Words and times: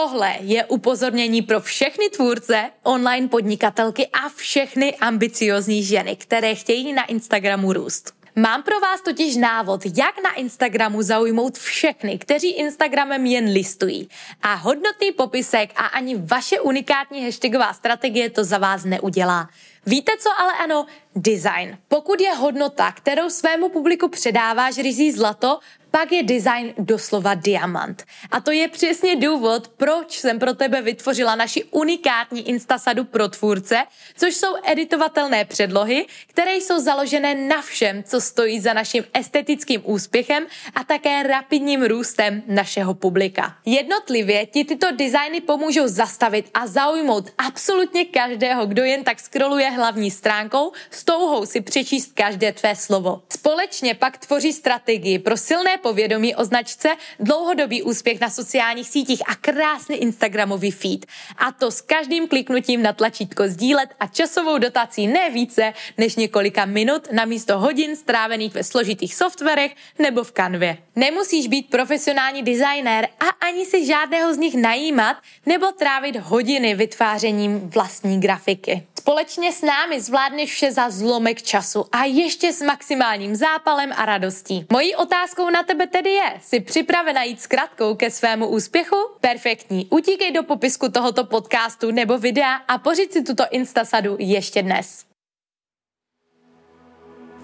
Tohle 0.00 0.34
je 0.40 0.64
upozornění 0.64 1.42
pro 1.42 1.60
všechny 1.60 2.08
tvůrce, 2.08 2.70
online 2.82 3.28
podnikatelky 3.28 4.06
a 4.06 4.28
všechny 4.28 4.96
ambiciozní 4.96 5.82
ženy, 5.82 6.16
které 6.16 6.54
chtějí 6.54 6.92
na 6.92 7.04
Instagramu 7.04 7.72
růst. 7.72 8.14
Mám 8.36 8.62
pro 8.62 8.80
vás 8.80 9.00
totiž 9.00 9.36
návod, 9.36 9.80
jak 9.86 10.22
na 10.24 10.34
Instagramu 10.34 11.02
zaujmout 11.02 11.58
všechny, 11.58 12.18
kteří 12.18 12.50
Instagramem 12.50 13.26
jen 13.26 13.44
listují. 13.44 14.08
A 14.42 14.54
hodnotný 14.54 15.12
popisek 15.12 15.70
a 15.76 15.86
ani 15.86 16.16
vaše 16.16 16.60
unikátní 16.60 17.24
hashtagová 17.24 17.72
strategie 17.72 18.30
to 18.30 18.44
za 18.44 18.58
vás 18.58 18.84
neudělá. 18.84 19.48
Víte 19.86 20.12
co 20.18 20.30
ale 20.38 20.52
ano? 20.52 20.86
Design. 21.16 21.78
Pokud 21.88 22.20
je 22.20 22.34
hodnota, 22.34 22.92
kterou 22.92 23.30
svému 23.30 23.68
publiku 23.68 24.08
předáváš, 24.08 24.78
rizí 24.78 25.12
zlato, 25.12 25.58
pak 25.90 26.12
je 26.12 26.22
design 26.22 26.74
doslova 26.78 27.34
diamant. 27.34 28.04
A 28.30 28.40
to 28.40 28.50
je 28.50 28.68
přesně 28.68 29.16
důvod, 29.16 29.68
proč 29.68 30.18
jsem 30.18 30.38
pro 30.38 30.54
tebe 30.54 30.82
vytvořila 30.82 31.34
naši 31.34 31.64
unikátní 31.64 32.48
Instasadu 32.48 33.04
pro 33.04 33.28
tvůrce, 33.28 33.76
což 34.16 34.34
jsou 34.34 34.56
editovatelné 34.64 35.44
předlohy, 35.44 36.06
které 36.26 36.56
jsou 36.56 36.80
založené 36.80 37.34
na 37.34 37.62
všem, 37.62 38.02
co 38.02 38.20
stojí 38.20 38.60
za 38.60 38.72
naším 38.72 39.04
estetickým 39.14 39.82
úspěchem 39.84 40.46
a 40.74 40.84
také 40.84 41.22
rapidním 41.22 41.82
růstem 41.82 42.42
našeho 42.46 42.94
publika. 42.94 43.56
Jednotlivě 43.66 44.46
ti 44.46 44.64
tyto 44.64 44.86
designy 44.92 45.40
pomůžou 45.40 45.88
zastavit 45.88 46.50
a 46.54 46.66
zaujmout 46.66 47.30
absolutně 47.38 48.04
každého, 48.04 48.66
kdo 48.66 48.84
jen 48.84 49.04
tak 49.04 49.20
scrolluje 49.20 49.70
hlavní 49.70 50.10
stránkou 50.10 50.72
s 50.90 51.04
touhou 51.04 51.46
si 51.46 51.60
přečíst 51.60 52.12
každé 52.14 52.52
tvé 52.52 52.76
slovo. 52.76 53.22
Společně 53.28 53.94
pak 53.94 54.18
tvoří 54.18 54.52
strategii 54.52 55.18
pro 55.18 55.36
silné 55.36 55.78
povědomí 55.82 56.34
o 56.34 56.44
značce, 56.44 56.96
dlouhodobý 57.20 57.82
úspěch 57.82 58.20
na 58.20 58.30
sociálních 58.30 58.88
sítích 58.88 59.22
a 59.26 59.34
krásný 59.34 59.96
Instagramový 59.96 60.70
feed. 60.70 61.06
A 61.38 61.52
to 61.52 61.70
s 61.70 61.80
každým 61.80 62.28
kliknutím 62.28 62.82
na 62.82 62.92
tlačítko 62.92 63.48
sdílet 63.48 63.90
a 64.00 64.06
časovou 64.06 64.58
dotací 64.58 65.06
ne 65.06 65.30
více 65.30 65.72
než 65.98 66.16
několika 66.16 66.64
minut 66.64 67.12
na 67.12 67.24
místo 67.24 67.58
hodin 67.58 67.96
strávených 67.96 68.54
ve 68.54 68.64
složitých 68.64 69.14
softwarech 69.14 69.74
nebo 69.98 70.24
v 70.24 70.32
kanvě. 70.32 70.78
Nemusíš 70.96 71.48
být 71.48 71.70
profesionální 71.70 72.42
designér 72.42 73.08
a 73.20 73.46
ani 73.46 73.66
si 73.66 73.86
žádného 73.86 74.34
z 74.34 74.36
nich 74.36 74.54
najímat 74.54 75.16
nebo 75.46 75.66
trávit 75.72 76.16
hodiny 76.16 76.74
vytvářením 76.74 77.70
vlastní 77.70 78.20
grafiky. 78.20 78.86
Společně 79.00 79.52
s 79.52 79.62
námi 79.62 80.00
zvládneš 80.00 80.52
vše 80.52 80.72
za 80.72 80.90
zlomek 80.90 81.42
času 81.42 81.84
a 81.92 82.04
ještě 82.04 82.52
s 82.52 82.62
maximálním 82.62 83.36
zápalem 83.36 83.92
a 83.96 84.04
radostí. 84.04 84.66
Mojí 84.72 84.94
otázkou 84.94 85.50
na 85.50 85.62
tebe 85.62 85.86
tedy 85.86 86.10
je, 86.10 86.32
jsi 86.40 86.60
připravena 86.60 87.22
jít 87.22 87.40
s 87.40 87.46
kratkou 87.46 87.94
ke 87.94 88.10
svému 88.10 88.46
úspěchu? 88.46 88.96
Perfektní. 89.20 89.86
Utíkej 89.90 90.32
do 90.32 90.42
popisku 90.42 90.88
tohoto 90.88 91.24
podcastu 91.24 91.90
nebo 91.90 92.18
videa 92.18 92.54
a 92.54 92.78
pořiď 92.78 93.12
si 93.12 93.22
tuto 93.22 93.44
instasadu 93.50 94.16
ještě 94.18 94.62
dnes. 94.62 95.04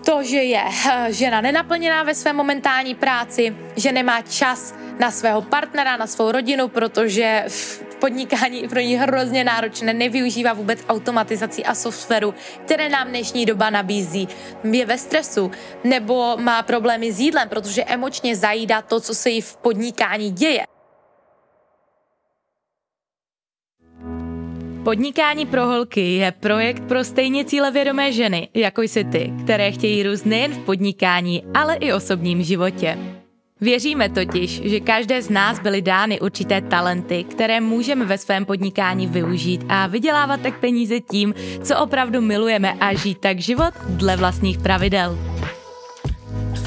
To, 0.04 0.22
že 0.22 0.42
je 0.42 0.64
eh, 0.90 1.12
žena 1.12 1.40
nenaplněná 1.40 2.02
ve 2.02 2.14
své 2.14 2.32
momentální 2.32 2.94
práci, 2.94 3.56
že 3.76 3.92
nemá 3.92 4.22
čas 4.22 4.74
na 4.98 5.10
svého 5.10 5.42
partnera, 5.42 5.96
na 5.96 6.06
svou 6.06 6.32
rodinu, 6.32 6.68
protože 6.68 7.44
podnikání 8.00 8.68
pro 8.68 8.80
ní 8.80 8.96
hrozně 8.96 9.44
náročné, 9.44 9.94
nevyužívá 9.94 10.52
vůbec 10.52 10.84
automatizací 10.88 11.64
a 11.64 11.74
softwaru, 11.74 12.34
které 12.64 12.88
nám 12.88 13.08
dnešní 13.08 13.46
doba 13.46 13.70
nabízí. 13.70 14.28
Je 14.72 14.86
ve 14.86 14.98
stresu 14.98 15.50
nebo 15.84 16.36
má 16.36 16.62
problémy 16.62 17.12
s 17.12 17.20
jídlem, 17.20 17.48
protože 17.48 17.84
emočně 17.84 18.36
zajídá 18.36 18.82
to, 18.82 19.00
co 19.00 19.14
se 19.14 19.30
jí 19.30 19.40
v 19.40 19.56
podnikání 19.56 20.30
děje. 20.30 20.64
Podnikání 24.84 25.46
pro 25.46 25.66
holky 25.66 26.14
je 26.16 26.32
projekt 26.32 26.82
pro 26.88 27.04
stejně 27.04 27.44
cílevědomé 27.44 28.12
ženy, 28.12 28.48
jako 28.54 28.82
jsi 28.82 29.04
ty, 29.04 29.32
které 29.44 29.72
chtějí 29.72 30.02
růst 30.02 30.26
nejen 30.26 30.52
v 30.52 30.58
podnikání, 30.58 31.44
ale 31.54 31.76
i 31.76 31.92
osobním 31.92 32.42
životě. 32.42 32.98
Věříme 33.60 34.08
totiž, 34.08 34.60
že 34.64 34.80
každé 34.80 35.22
z 35.22 35.30
nás 35.30 35.60
byly 35.60 35.82
dány 35.82 36.20
určité 36.20 36.60
talenty, 36.60 37.24
které 37.24 37.60
můžeme 37.60 38.04
ve 38.04 38.18
svém 38.18 38.44
podnikání 38.44 39.06
využít 39.06 39.64
a 39.68 39.86
vydělávat 39.86 40.40
tak 40.40 40.60
peníze 40.60 41.00
tím, 41.00 41.34
co 41.62 41.78
opravdu 41.78 42.20
milujeme 42.20 42.72
a 42.72 42.94
žít 42.94 43.18
tak 43.18 43.38
život 43.38 43.74
dle 43.88 44.16
vlastních 44.16 44.58
pravidel. 44.58 45.18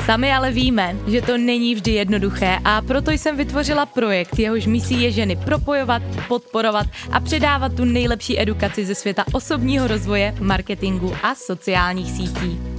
Sami 0.05 0.33
ale 0.33 0.51
víme, 0.51 0.95
že 1.07 1.21
to 1.21 1.37
není 1.37 1.75
vždy 1.75 1.91
jednoduché 1.91 2.57
a 2.65 2.81
proto 2.81 3.11
jsem 3.11 3.37
vytvořila 3.37 3.85
projekt, 3.85 4.39
jehož 4.39 4.65
misí 4.65 5.01
je 5.01 5.11
ženy 5.11 5.35
propojovat, 5.35 6.01
podporovat 6.27 6.87
a 7.11 7.19
předávat 7.19 7.75
tu 7.75 7.85
nejlepší 7.85 8.41
edukaci 8.41 8.85
ze 8.85 8.95
světa 8.95 9.25
osobního 9.33 9.87
rozvoje, 9.87 10.35
marketingu 10.39 11.13
a 11.23 11.35
sociálních 11.35 12.11
sítí. 12.11 12.78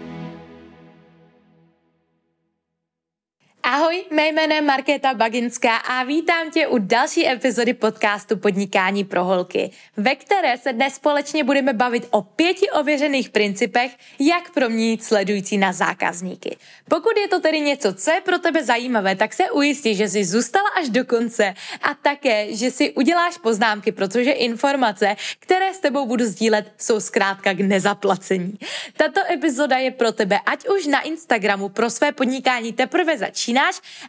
Ahoj, 3.73 4.03
mé 4.11 4.27
jméno 4.27 4.55
je 4.55 4.61
Markéta 4.61 5.13
Baginská 5.13 5.75
a 5.75 6.03
vítám 6.03 6.51
tě 6.51 6.67
u 6.67 6.77
další 6.77 7.27
epizody 7.27 7.73
podcastu 7.73 8.37
Podnikání 8.37 9.03
pro 9.03 9.23
holky, 9.23 9.71
ve 9.97 10.15
které 10.15 10.57
se 10.57 10.73
dnes 10.73 10.93
společně 10.95 11.43
budeme 11.43 11.73
bavit 11.73 12.07
o 12.11 12.21
pěti 12.21 12.69
ověřených 12.69 13.29
principech, 13.29 13.91
jak 14.19 14.51
proměnit 14.53 15.03
sledující 15.03 15.57
na 15.57 15.73
zákazníky. 15.73 16.57
Pokud 16.89 17.17
je 17.17 17.27
to 17.27 17.39
tedy 17.39 17.59
něco, 17.59 17.93
co 17.93 18.11
je 18.11 18.21
pro 18.21 18.39
tebe 18.39 18.63
zajímavé, 18.63 19.15
tak 19.15 19.33
se 19.33 19.51
ujistí, 19.51 19.95
že 19.95 20.09
jsi 20.09 20.25
zůstala 20.25 20.69
až 20.79 20.89
do 20.89 21.05
konce 21.05 21.53
a 21.81 21.93
také, 21.93 22.55
že 22.55 22.71
si 22.71 22.91
uděláš 22.91 23.37
poznámky, 23.37 23.91
protože 23.91 24.31
informace, 24.31 25.15
které 25.39 25.73
s 25.73 25.79
tebou 25.79 26.05
budu 26.05 26.25
sdílet, 26.25 26.71
jsou 26.77 26.99
zkrátka 26.99 27.53
k 27.53 27.59
nezaplacení. 27.59 28.53
Tato 28.97 29.21
epizoda 29.33 29.77
je 29.77 29.91
pro 29.91 30.11
tebe, 30.11 30.39
ať 30.45 30.67
už 30.67 30.87
na 30.87 31.01
Instagramu 31.01 31.69
pro 31.69 31.89
své 31.89 32.11
podnikání 32.11 32.73
teprve 32.73 33.17
začíná, 33.17 33.60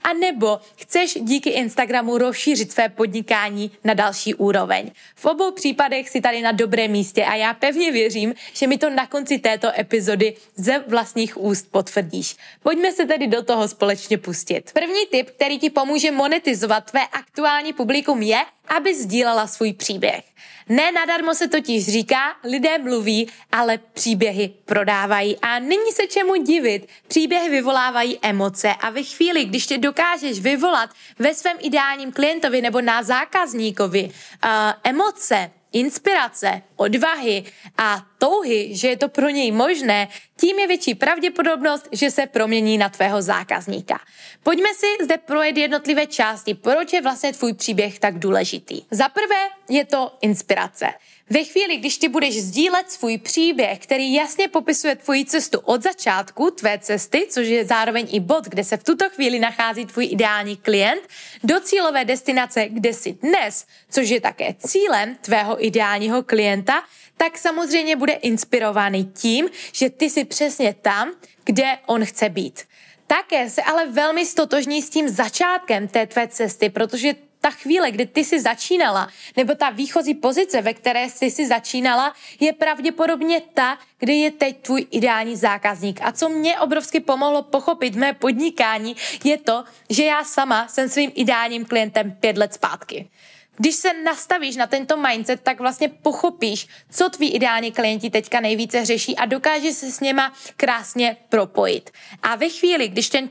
a 0.02 0.12
nebo 0.12 0.60
chceš 0.76 1.18
díky 1.20 1.50
Instagramu 1.50 2.18
rozšířit 2.18 2.72
své 2.72 2.88
podnikání 2.88 3.70
na 3.84 3.94
další 3.94 4.34
úroveň. 4.34 4.90
V 5.14 5.24
obou 5.24 5.50
případech 5.50 6.08
si 6.08 6.20
tady 6.20 6.42
na 6.42 6.52
dobrém 6.52 6.90
místě 6.90 7.24
a 7.24 7.34
já 7.34 7.54
pevně 7.54 7.92
věřím, 7.92 8.34
že 8.52 8.66
mi 8.66 8.78
to 8.78 8.90
na 8.90 9.06
konci 9.06 9.38
této 9.38 9.68
epizody 9.78 10.36
ze 10.56 10.78
vlastních 10.78 11.40
úst 11.40 11.70
potvrdíš. 11.70 12.36
Pojďme 12.62 12.92
se 12.92 13.06
tedy 13.06 13.26
do 13.26 13.42
toho 13.42 13.68
společně 13.68 14.18
pustit. 14.18 14.72
První 14.72 15.06
tip, 15.10 15.30
který 15.30 15.58
ti 15.58 15.70
pomůže 15.70 16.10
monetizovat 16.10 16.90
tvé 16.90 17.00
aktuální 17.12 17.72
publikum 17.72 18.22
je, 18.22 18.44
aby 18.68 18.94
sdílela 18.94 19.46
svůj 19.46 19.72
příběh. 19.72 20.24
Ne 20.68 20.92
nadarmo 20.92 21.34
se 21.34 21.48
totiž 21.48 21.84
říká, 21.92 22.36
lidé 22.44 22.78
mluví, 22.78 23.28
ale 23.52 23.78
příběhy 23.78 24.54
prodávají. 24.64 25.38
A 25.42 25.58
není 25.58 25.92
se 25.92 26.06
čemu 26.06 26.36
divit. 26.36 26.88
Příběhy 27.08 27.50
vyvolávají 27.50 28.18
emoce 28.22 28.74
a 28.80 28.90
ve 28.90 29.02
chvíli, 29.02 29.44
když 29.44 29.66
tě 29.66 29.78
dokážeš 29.78 30.40
vyvolat 30.40 30.90
ve 31.18 31.34
svém 31.34 31.56
ideálním 31.60 32.12
klientovi 32.12 32.62
nebo 32.62 32.80
na 32.80 33.02
zákazníkovi 33.02 34.04
uh, 34.04 34.50
emoce, 34.84 35.50
inspirace, 35.72 36.62
odvahy 36.82 37.44
a 37.78 38.02
touhy, 38.18 38.76
že 38.76 38.88
je 38.88 38.96
to 38.96 39.08
pro 39.08 39.28
něj 39.28 39.52
možné, 39.52 40.08
tím 40.36 40.58
je 40.58 40.66
větší 40.66 40.94
pravděpodobnost, 40.94 41.88
že 41.92 42.10
se 42.10 42.26
promění 42.26 42.78
na 42.78 42.88
tvého 42.88 43.22
zákazníka. 43.22 44.00
Pojďme 44.42 44.68
si 44.74 45.04
zde 45.04 45.16
projet 45.18 45.56
jednotlivé 45.56 46.06
části, 46.06 46.54
proč 46.54 46.92
je 46.92 47.02
vlastně 47.02 47.32
tvůj 47.32 47.52
příběh 47.52 47.98
tak 47.98 48.18
důležitý. 48.18 48.82
Za 48.90 49.08
prvé 49.08 49.48
je 49.68 49.84
to 49.84 50.12
inspirace. 50.20 50.86
Ve 51.30 51.44
chvíli, 51.44 51.76
když 51.76 51.98
ty 51.98 52.08
budeš 52.08 52.42
sdílet 52.42 52.90
svůj 52.90 53.18
příběh, 53.18 53.78
který 53.78 54.14
jasně 54.14 54.48
popisuje 54.48 54.96
tvoji 54.96 55.24
cestu 55.24 55.58
od 55.58 55.82
začátku 55.82 56.50
tvé 56.50 56.78
cesty, 56.78 57.26
což 57.30 57.46
je 57.46 57.64
zároveň 57.64 58.08
i 58.10 58.20
bod, 58.20 58.44
kde 58.44 58.64
se 58.64 58.76
v 58.76 58.84
tuto 58.84 59.10
chvíli 59.10 59.38
nachází 59.38 59.86
tvůj 59.86 60.08
ideální 60.12 60.56
klient, 60.56 61.02
do 61.44 61.60
cílové 61.60 62.04
destinace, 62.04 62.68
kde 62.68 62.94
jsi 62.94 63.12
dnes, 63.12 63.66
což 63.90 64.08
je 64.08 64.20
také 64.20 64.54
cílem 64.58 65.16
tvého 65.20 65.66
ideálního 65.66 66.22
klienta, 66.22 66.71
tak 67.16 67.38
samozřejmě 67.38 67.96
bude 67.96 68.12
inspirovaný 68.12 69.04
tím, 69.04 69.48
že 69.72 69.90
ty 69.90 70.10
jsi 70.10 70.24
přesně 70.24 70.74
tam, 70.82 71.10
kde 71.44 71.78
on 71.86 72.04
chce 72.04 72.28
být. 72.28 72.64
Také 73.06 73.50
se 73.50 73.62
ale 73.62 73.86
velmi 73.86 74.26
stotožní 74.26 74.82
s 74.82 74.90
tím 74.90 75.08
začátkem 75.08 75.88
té 75.88 76.06
tvé 76.06 76.28
cesty, 76.28 76.70
protože 76.70 77.14
ta 77.42 77.50
chvíle, 77.50 77.90
kdy 77.90 78.06
ty 78.06 78.24
jsi 78.24 78.40
začínala, 78.40 79.08
nebo 79.36 79.54
ta 79.54 79.70
výchozí 79.70 80.14
pozice, 80.14 80.62
ve 80.62 80.74
které 80.74 81.10
jsi 81.10 81.30
si 81.30 81.46
začínala, 81.46 82.14
je 82.40 82.52
pravděpodobně 82.52 83.42
ta, 83.54 83.78
kde 83.98 84.12
je 84.12 84.30
teď 84.30 84.56
tvůj 84.62 84.86
ideální 84.90 85.36
zákazník. 85.36 86.00
A 86.02 86.12
co 86.12 86.28
mě 86.28 86.58
obrovsky 86.58 87.00
pomohlo 87.00 87.42
pochopit 87.42 87.94
mé 87.94 88.12
podnikání, 88.12 88.96
je 89.24 89.38
to, 89.38 89.64
že 89.90 90.04
já 90.04 90.24
sama 90.24 90.68
jsem 90.68 90.88
svým 90.88 91.12
ideálním 91.14 91.64
klientem 91.64 92.16
pět 92.20 92.38
let 92.38 92.54
zpátky. 92.54 93.08
Když 93.56 93.74
se 93.74 93.92
nastavíš 93.92 94.56
na 94.56 94.66
tento 94.66 94.96
mindset, 94.96 95.40
tak 95.40 95.60
vlastně 95.60 95.88
pochopíš, 95.88 96.68
co 96.90 97.10
tví 97.10 97.30
ideální 97.30 97.72
klienti 97.72 98.10
teďka 98.10 98.40
nejvíce 98.40 98.84
řeší 98.84 99.16
a 99.16 99.26
dokážeš 99.26 99.74
se 99.74 99.90
s 99.90 100.00
něma 100.00 100.32
krásně 100.56 101.16
propojit. 101.28 101.90
A 102.22 102.36
ve 102.36 102.48
chvíli, 102.48 102.88
když 102.88 103.08
ten 103.08 103.30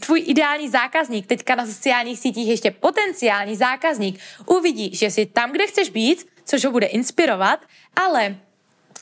tvůj 0.00 0.24
ideální 0.26 0.68
zákazník, 0.68 1.26
teďka 1.26 1.54
na 1.54 1.66
sociálních 1.66 2.18
sítích 2.18 2.48
ještě 2.48 2.70
potenciální 2.70 3.56
zákazník, 3.56 4.20
uvidí, 4.46 4.96
že 4.96 5.10
jsi 5.10 5.26
tam, 5.26 5.52
kde 5.52 5.66
chceš 5.66 5.90
být, 5.90 6.26
což 6.44 6.64
ho 6.64 6.70
bude 6.70 6.86
inspirovat, 6.86 7.60
ale 7.96 8.36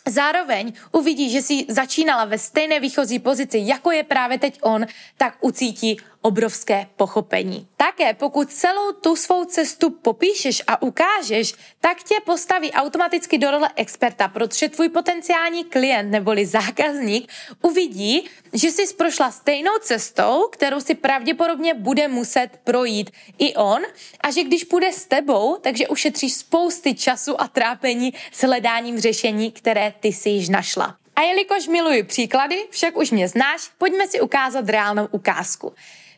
Zároveň 0.09 0.73
uvidí, 0.93 1.31
že 1.31 1.43
si 1.43 1.67
začínala 1.69 2.25
ve 2.25 2.39
stejné 2.39 2.81
výchozí 2.81 3.19
pozici, 3.19 3.61
jako 3.65 3.91
je 3.91 4.03
právě 4.03 4.39
teď 4.39 4.59
on, 4.63 4.87
tak 5.17 5.37
ucítí 5.41 5.97
obrovské 6.23 6.87
pochopení. 6.97 7.67
Také 7.77 8.15
pokud 8.15 8.53
celou 8.53 8.93
tu 8.93 9.17
svou 9.17 9.45
cestu 9.45 9.91
popíšeš 9.91 10.63
a 10.67 10.83
ukážeš, 10.83 11.55
tak 11.81 12.03
tě 12.03 12.15
postaví 12.25 12.73
automaticky 12.73 13.39
do 13.39 13.51
role 13.51 13.71
experta, 13.77 14.29
protože 14.29 14.69
tvůj 14.69 14.89
potenciální 14.89 15.65
klient 15.65 16.11
neboli 16.11 16.47
zákazník 16.47 17.33
uvidí, 17.63 18.29
že 18.53 18.71
jsi 18.71 18.95
prošla 18.95 19.31
stejnou 19.31 19.73
cestou, 19.81 20.49
kterou 20.53 20.81
si 20.81 20.95
pravděpodobně 20.95 21.75
bude 21.75 22.09
muset 22.09 22.49
projít 22.65 23.11
i 23.39 23.55
on 23.55 23.83
a 24.21 24.31
že 24.31 24.45
když 24.45 24.65
půjde 24.65 24.93
s 24.93 25.07
tebou, 25.07 25.57
takže 25.61 25.89
ušetříš 25.89 26.35
spousty 26.35 26.95
času 26.95 27.41
a 27.41 27.49
trápení 27.49 28.15
s 28.33 28.45
hledáním 28.45 29.01
řešení, 29.01 29.53
které 29.53 29.95
ty 30.01 30.13
si 30.13 30.29
již 30.29 30.49
našla. 30.49 30.97
A 31.17 31.23
jelikož 31.23 31.67
miluji 31.67 32.03
příklady, 32.03 32.67
však 32.71 32.97
už 32.97 33.11
mě 33.11 33.29
znáš, 33.29 33.71
pojďme 33.79 34.09
si 34.09 34.21
ukázat 34.21 34.69
reálnou 34.69 35.09
ukázku. 35.11 35.73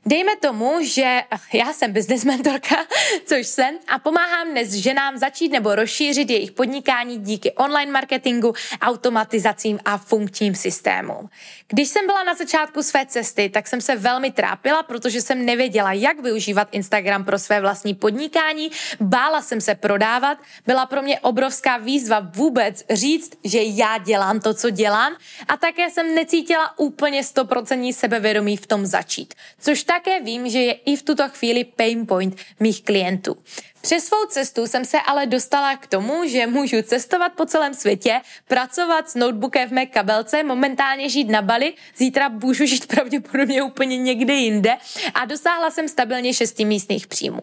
Dejme 0.07 0.37
tomu, 0.37 0.79
že 0.81 1.23
já 1.53 1.73
jsem 1.73 1.93
business 1.93 2.25
mentorka, 2.25 2.77
což 3.27 3.47
jsem, 3.47 3.79
a 3.89 3.99
pomáhám 3.99 4.51
dnes 4.51 4.73
ženám 4.73 5.19
začít 5.19 5.49
nebo 5.49 5.75
rozšířit 5.75 6.31
jejich 6.31 6.53
podnikání 6.53 7.19
díky 7.19 7.53
online 7.53 7.93
marketingu, 7.93 8.53
automatizacím 8.81 9.79
a 9.85 9.99
funkčním 9.99 10.55
systémům. 10.55 11.29
Když 11.69 11.89
jsem 11.89 12.07
byla 12.07 12.25
na 12.25 12.35
začátku 12.35 12.83
své 12.83 13.07
cesty, 13.07 13.49
tak 13.49 13.69
jsem 13.69 13.81
se 13.81 13.97
velmi 13.97 14.31
trápila, 14.31 14.83
protože 14.83 15.21
jsem 15.21 15.45
nevěděla, 15.45 15.93
jak 15.93 16.21
využívat 16.21 16.69
Instagram 16.73 17.25
pro 17.25 17.39
své 17.39 17.61
vlastní 17.61 17.95
podnikání, 17.95 18.71
bála 19.01 19.43
jsem 19.43 19.61
se 19.61 19.75
prodávat, 19.75 20.39
byla 20.67 20.87
pro 20.87 21.03
mě 21.03 21.21
obrovská 21.21 21.77
výzva 21.77 22.21
vůbec 22.35 22.85
říct, 22.91 23.33
že 23.45 23.59
já 23.63 23.99
dělám 23.99 24.41
to, 24.41 24.55
co 24.55 24.71
dělám. 24.71 25.17
A 25.49 25.57
také 25.57 25.91
jsem 25.91 26.15
necítila 26.15 26.79
úplně 26.79 27.21
100% 27.21 27.93
sebevědomí 27.93 28.57
v 28.57 28.67
tom 28.67 28.87
začít, 28.87 29.35
což 29.59 29.90
také 29.91 30.23
vím, 30.23 30.47
že 30.49 30.59
je 30.59 30.73
i 30.73 30.97
v 30.97 31.03
tuto 31.03 31.29
chvíli 31.29 31.65
pain 31.65 32.07
point 32.07 32.37
mých 32.61 32.83
klientů. 32.83 33.37
Přes 33.83 34.05
svou 34.05 34.25
cestu 34.29 34.67
jsem 34.67 34.85
se 34.85 35.01
ale 35.01 35.27
dostala 35.27 35.77
k 35.77 35.87
tomu, 35.87 36.29
že 36.29 36.47
můžu 36.47 36.83
cestovat 36.83 37.33
po 37.33 37.47
celém 37.47 37.75
světě, 37.75 38.21
pracovat 38.49 39.11
s 39.11 39.15
notebookem 39.15 39.69
v 39.69 39.73
mé 39.73 39.87
kabelce, 39.87 40.43
momentálně 40.43 41.09
žít 41.09 41.29
na 41.29 41.43
Bali, 41.43 41.75
zítra 41.97 42.29
můžu 42.29 42.65
žít 42.67 42.87
pravděpodobně 42.87 43.63
úplně 43.63 43.97
někde 43.97 44.35
jinde 44.35 44.77
a 45.15 45.25
dosáhla 45.25 45.71
jsem 45.71 45.89
stabilně 45.89 46.35
šesti 46.35 46.65
místních 46.65 47.07
příjmů. 47.07 47.41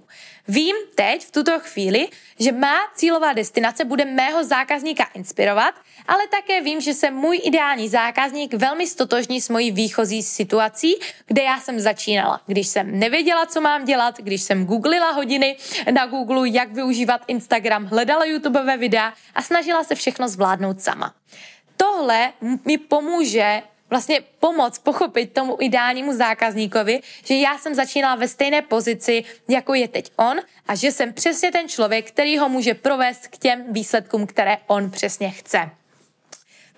Vím 0.47 0.75
teď, 0.95 1.25
v 1.25 1.31
tuto 1.31 1.59
chvíli, 1.59 2.07
že 2.39 2.51
má 2.51 2.77
cílová 2.95 3.33
destinace 3.33 3.85
bude 3.85 4.05
mého 4.05 4.43
zákazníka 4.43 5.03
inspirovat, 5.13 5.75
ale 6.07 6.27
také 6.27 6.61
vím, 6.61 6.81
že 6.81 6.93
se 6.93 7.11
můj 7.11 7.41
ideální 7.43 7.89
zákazník 7.89 8.53
velmi 8.53 8.87
stotožní 8.87 9.41
s 9.41 9.49
mojí 9.49 9.71
výchozí 9.71 10.23
situací, 10.23 10.95
kde 11.25 11.41
já 11.41 11.59
jsem 11.59 11.79
začínala. 11.79 12.41
Když 12.45 12.67
jsem 12.67 12.99
nevěděla, 12.99 13.45
co 13.45 13.61
mám 13.61 13.85
dělat, 13.85 14.17
když 14.17 14.41
jsem 14.41 14.65
googlila 14.65 15.11
hodiny 15.11 15.57
na 15.91 16.05
Google, 16.05 16.26
jak 16.45 16.71
využívat 16.71 17.21
Instagram, 17.27 17.85
hledala 17.85 18.25
YouTubeové 18.25 18.77
videa 18.77 19.13
a 19.35 19.41
snažila 19.41 19.83
se 19.83 19.95
všechno 19.95 20.27
zvládnout 20.27 20.81
sama. 20.81 21.13
Tohle 21.77 22.33
mi 22.65 22.77
pomůže 22.77 23.61
vlastně 23.89 24.21
pomoct 24.39 24.79
pochopit 24.79 25.33
tomu 25.33 25.57
ideálnímu 25.59 26.13
zákazníkovi, 26.13 26.99
že 27.25 27.35
já 27.35 27.57
jsem 27.57 27.75
začínala 27.75 28.15
ve 28.15 28.27
stejné 28.27 28.61
pozici, 28.61 29.23
jako 29.47 29.73
je 29.73 29.87
teď 29.87 30.11
on 30.15 30.37
a 30.67 30.75
že 30.75 30.91
jsem 30.91 31.13
přesně 31.13 31.51
ten 31.51 31.69
člověk, 31.69 32.07
který 32.07 32.37
ho 32.37 32.49
může 32.49 32.73
provést 32.73 33.27
k 33.27 33.37
těm 33.37 33.73
výsledkům, 33.73 34.27
které 34.27 34.57
on 34.67 34.91
přesně 34.91 35.29
chce. 35.29 35.69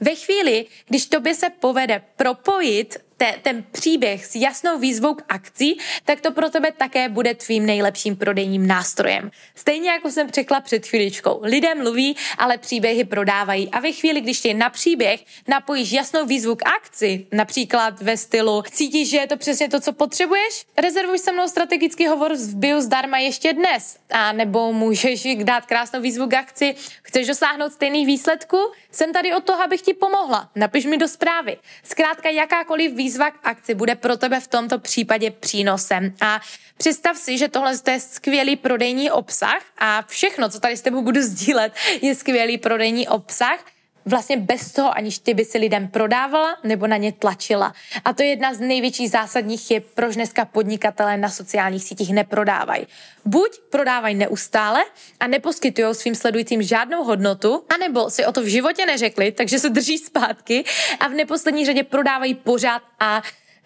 Ve 0.01 0.15
chvíli, 0.15 0.65
když 0.87 1.05
tobě 1.05 1.35
se 1.35 1.49
povede 1.49 2.01
propojit 2.15 2.97
te, 3.19 3.35
ten 3.41 3.65
příběh 3.71 4.25
s 4.25 4.35
jasnou 4.35 4.79
výzvou 4.79 5.13
k 5.13 5.23
akci, 5.29 5.75
tak 6.05 6.21
to 6.21 6.31
pro 6.31 6.49
tebe 6.49 6.71
také 6.71 7.09
bude 7.09 7.35
tvým 7.35 7.65
nejlepším 7.65 8.15
prodejním 8.15 8.67
nástrojem. 8.67 9.31
Stejně 9.55 9.89
jako 9.89 10.11
jsem 10.11 10.29
řekla 10.31 10.59
před 10.59 10.87
chvíličkou. 10.87 11.39
Lidé 11.43 11.75
mluví, 11.75 12.15
ale 12.37 12.57
příběhy 12.57 13.03
prodávají. 13.03 13.69
A 13.71 13.79
ve 13.79 13.91
chvíli, 13.91 14.21
když 14.21 14.41
ty 14.41 14.53
na 14.53 14.69
příběh 14.69 15.23
napojíš 15.47 15.91
jasnou 15.91 16.25
výzvu 16.25 16.55
k 16.55 16.67
akci, 16.67 17.27
například 17.31 18.01
ve 18.01 18.17
stylu 18.17 18.63
cítíš, 18.71 19.09
že 19.09 19.17
je 19.17 19.27
to 19.27 19.37
přesně 19.37 19.69
to, 19.69 19.79
co 19.79 19.93
potřebuješ, 19.93 20.65
rezervuj 20.77 21.19
se 21.19 21.31
mnou 21.31 21.47
strategický 21.47 22.07
hovor 22.07 22.33
v 22.33 22.55
bio 22.55 22.81
zdarma 22.81 23.17
ještě 23.17 23.53
dnes. 23.53 23.97
A 24.09 24.31
nebo 24.31 24.73
můžeš 24.73 25.27
dát 25.43 25.65
krásnou 25.65 26.01
výzvu 26.01 26.27
k 26.27 26.33
akci, 26.33 26.75
chceš 27.03 27.27
dosáhnout 27.27 27.73
stejných 27.73 28.07
výsledků, 28.07 28.57
jsem 28.91 29.13
tady 29.13 29.33
od 29.33 29.43
toho, 29.43 29.63
abych 29.63 29.81
ti 29.81 29.93
pomohla. 29.93 30.49
Napiš 30.55 30.85
mi 30.85 30.97
do 30.97 31.07
zprávy. 31.07 31.57
Zkrátka 31.83 32.29
jakákoliv 32.29 32.93
výzva 32.93 33.08
výzva 33.09 33.31
k 33.31 33.39
akci 33.43 33.73
bude 33.73 33.95
pro 33.95 34.17
tebe 34.17 34.39
v 34.39 34.47
tomto 34.47 34.79
případě 34.79 35.31
přínosem. 35.31 36.13
A 36.21 36.41
představ 36.77 37.17
si, 37.17 37.37
že 37.37 37.47
tohle 37.47 37.73
je 37.91 37.99
skvělý 37.99 38.55
prodejní 38.55 39.11
obsah 39.11 39.61
a 39.77 40.03
všechno, 40.07 40.49
co 40.49 40.59
tady 40.59 40.77
s 40.77 40.81
tebou 40.81 41.01
budu 41.01 41.21
sdílet, 41.21 41.73
je 42.01 42.15
skvělý 42.15 42.57
prodejní 42.57 43.07
obsah, 43.07 43.65
vlastně 44.05 44.37
bez 44.37 44.71
toho, 44.71 44.97
aniž 44.97 45.19
ty 45.19 45.33
by 45.33 45.45
si 45.45 45.57
lidem 45.57 45.87
prodávala 45.87 46.57
nebo 46.63 46.87
na 46.87 46.97
ně 46.97 47.11
tlačila. 47.11 47.73
A 48.05 48.13
to 48.13 48.23
je 48.23 48.29
jedna 48.29 48.53
z 48.53 48.59
největších 48.59 49.09
zásadních 49.09 49.61
chyb, 49.61 49.83
proč 49.95 50.15
dneska 50.15 50.45
podnikatelé 50.45 51.17
na 51.17 51.29
sociálních 51.29 51.83
sítích 51.83 52.13
neprodávají. 52.13 52.87
Buď 53.25 53.59
prodávají 53.69 54.15
neustále 54.15 54.83
a 55.19 55.27
neposkytují 55.27 55.95
svým 55.95 56.15
sledujícím 56.15 56.63
žádnou 56.63 57.03
hodnotu, 57.03 57.63
anebo 57.75 58.09
si 58.09 58.25
o 58.25 58.31
to 58.31 58.41
v 58.41 58.45
životě 58.45 58.85
neřekli, 58.85 59.31
takže 59.31 59.59
se 59.59 59.69
drží 59.69 59.97
zpátky 59.97 60.63
a 60.99 61.07
v 61.07 61.13
neposlední 61.13 61.65
řadě 61.65 61.83
prodávají 61.83 62.35
pořád 62.35 62.81
a 62.99 63.21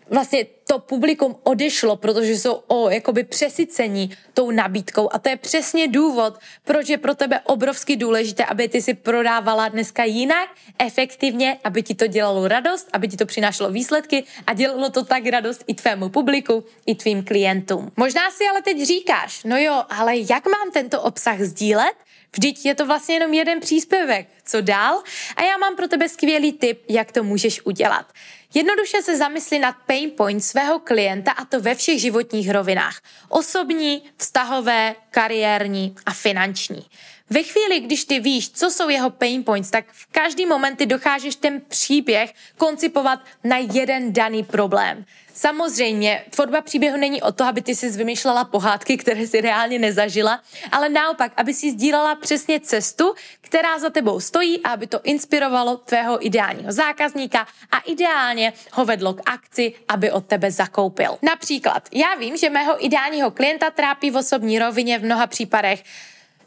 vlastně 0.10 0.46
to 0.68 0.80
publikum 0.80 1.36
odešlo, 1.44 1.96
protože 1.96 2.32
jsou 2.32 2.54
o, 2.68 2.90
jakoby 2.90 3.24
přesycení 3.24 4.18
tou 4.34 4.52
nabídkou 4.52 5.10
a 5.14 5.20
to 5.20 5.30
je 5.30 5.38
přesně 5.38 5.88
důvod, 5.88 6.40
proč 6.64 6.90
je 6.90 6.98
pro 6.98 7.16
tebe 7.16 7.40
obrovsky 7.40 7.96
důležité, 7.96 8.46
aby 8.46 8.70
ty 8.70 8.82
si 8.82 8.94
prodávala 8.94 9.68
dneska 9.68 10.04
jinak, 10.04 10.50
efektivně, 10.80 11.58
aby 11.64 11.84
ti 11.84 11.96
to 11.96 12.08
dělalo 12.08 12.48
radost, 12.48 12.90
aby 12.94 13.08
ti 13.08 13.18
to 13.18 13.26
přinášelo 13.26 13.72
výsledky 13.72 14.24
a 14.48 14.54
dělalo 14.54 14.90
to 14.90 15.06
tak 15.06 15.28
radost 15.28 15.64
i 15.68 15.74
tvému 15.74 16.10
publiku, 16.10 16.64
i 16.86 16.96
tvým 16.96 17.24
klientům. 17.24 17.92
Možná 17.98 18.32
si 18.32 18.44
ale 18.52 18.62
teď 18.62 18.88
říkáš, 18.88 19.44
no 19.44 19.58
jo, 19.58 19.84
ale 19.90 20.18
jak 20.18 20.46
mám 20.46 20.72
tento 20.74 21.02
obsah 21.02 21.40
sdílet? 21.40 21.94
Vždyť 22.36 22.66
je 22.66 22.76
to 22.76 22.86
vlastně 22.86 23.16
jenom 23.16 23.34
jeden 23.34 23.60
příspěvek. 23.60 24.28
Co 24.46 24.62
dál? 24.62 25.04
A 25.36 25.44
já 25.44 25.58
mám 25.58 25.76
pro 25.76 25.88
tebe 25.88 26.10
skvělý 26.10 26.54
tip, 26.54 26.84
jak 26.90 27.12
to 27.12 27.24
můžeš 27.24 27.66
udělat. 27.66 28.06
Jednoduše 28.54 29.02
se 29.02 29.18
zamysli 29.18 29.60
nad 29.60 29.76
pain 29.86 30.12
points 30.12 30.48
svého 30.48 30.80
klienta 30.80 31.32
a 31.32 31.46
to 31.46 31.60
ve 31.60 31.76
všech 31.76 32.02
životních 32.02 32.52
rovinách. 32.52 33.02
Osobní, 33.30 34.04
vztahové, 34.18 34.96
kariérní 35.12 35.96
a 36.06 36.14
finanční. 36.14 36.86
Ve 37.30 37.44
chvíli, 37.44 37.80
když 37.80 38.06
ty 38.06 38.20
víš, 38.20 38.52
co 38.52 38.72
jsou 38.72 38.90
jeho 38.90 39.10
pain 39.10 39.44
points, 39.44 39.72
tak 39.72 39.86
v 39.92 40.08
každý 40.12 40.46
moment 40.46 40.76
ty 40.76 40.86
dokážeš 40.86 41.36
ten 41.36 41.62
příběh 41.68 42.34
koncipovat 42.58 43.20
na 43.44 43.58
jeden 43.58 44.14
daný 44.14 44.44
problém. 44.44 45.06
Samozřejmě, 45.34 46.26
tvorba 46.30 46.62
příběhu 46.62 46.98
není 46.98 47.22
o 47.22 47.32
to, 47.32 47.44
aby 47.44 47.62
ty 47.62 47.76
si 47.76 47.90
vymýšlela 47.90 48.44
pohádky, 48.44 48.98
které 48.98 49.28
si 49.28 49.42
reálně 49.42 49.80
nezažila, 49.80 50.42
ale 50.72 50.90
naopak, 50.90 51.32
aby 51.38 51.54
si 51.54 51.72
sdílela 51.72 52.16
přesně 52.16 52.60
cestu, 52.60 53.14
která 53.42 53.80
za 53.80 53.90
tebou 53.90 54.20
stojí 54.20 54.33
a 54.40 54.70
aby 54.70 54.88
to 54.88 55.00
inspirovalo 55.04 55.78
tvého 55.78 56.26
ideálního 56.26 56.72
zákazníka 56.72 57.48
a 57.72 57.80
ideálně 57.80 58.54
ho 58.72 58.86
vedlo 58.86 59.14
k 59.14 59.22
akci, 59.26 59.74
aby 59.88 60.12
od 60.12 60.26
tebe 60.26 60.52
zakoupil. 60.52 61.18
Například, 61.22 61.90
já 61.92 62.16
vím, 62.16 62.38
že 62.38 62.50
mého 62.50 62.86
ideálního 62.86 63.32
klienta 63.32 63.70
trápí 63.70 64.12
v 64.12 64.16
osobní 64.16 64.60
rovině 64.60 65.00
v 65.00 65.06
mnoha 65.06 65.28
případech 65.28 65.84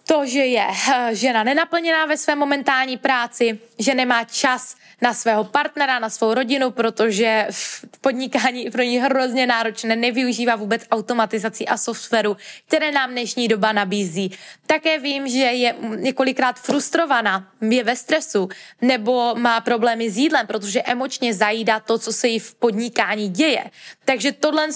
to, 0.07 0.27
že 0.27 0.39
je 0.39 0.67
eh, 0.67 1.15
žena 1.15 1.43
nenaplněná 1.43 2.07
ve 2.07 2.17
své 2.17 2.35
momentální 2.35 2.97
práci, 2.97 3.59
že 3.79 3.95
nemá 3.95 4.25
čas 4.25 4.77
na 5.03 5.15
svého 5.15 5.45
partnera, 5.45 5.99
na 5.99 6.11
svou 6.11 6.35
rodinu, 6.35 6.71
protože 6.71 7.47
v 7.51 7.85
podnikání 8.01 8.71
pro 8.71 8.83
ní 8.83 8.99
hrozně 8.99 9.47
náročné, 9.47 9.97
nevyužívá 9.97 10.57
vůbec 10.57 10.83
automatizací 10.91 11.69
a 11.69 11.77
softwaru, 11.77 12.37
které 12.67 12.93
nám 12.93 13.11
dnešní 13.11 13.49
doba 13.49 13.73
nabízí. 13.73 14.33
Také 14.67 14.99
vím, 14.99 15.29
že 15.29 15.39
je 15.39 15.75
několikrát 15.97 16.61
frustrovaná, 16.61 17.49
je 17.61 17.85
ve 17.85 17.97
stresu 17.97 18.49
nebo 18.81 19.35
má 19.35 19.61
problémy 19.61 20.11
s 20.11 20.17
jídlem, 20.17 20.47
protože 20.47 20.83
emočně 20.83 21.35
zajídá 21.35 21.81
to, 21.81 21.99
co 21.99 22.13
se 22.13 22.29
jí 22.29 22.39
v 22.39 22.55
podnikání 22.55 23.29
děje. 23.29 23.65
Takže 24.05 24.33
tohle 24.33 24.69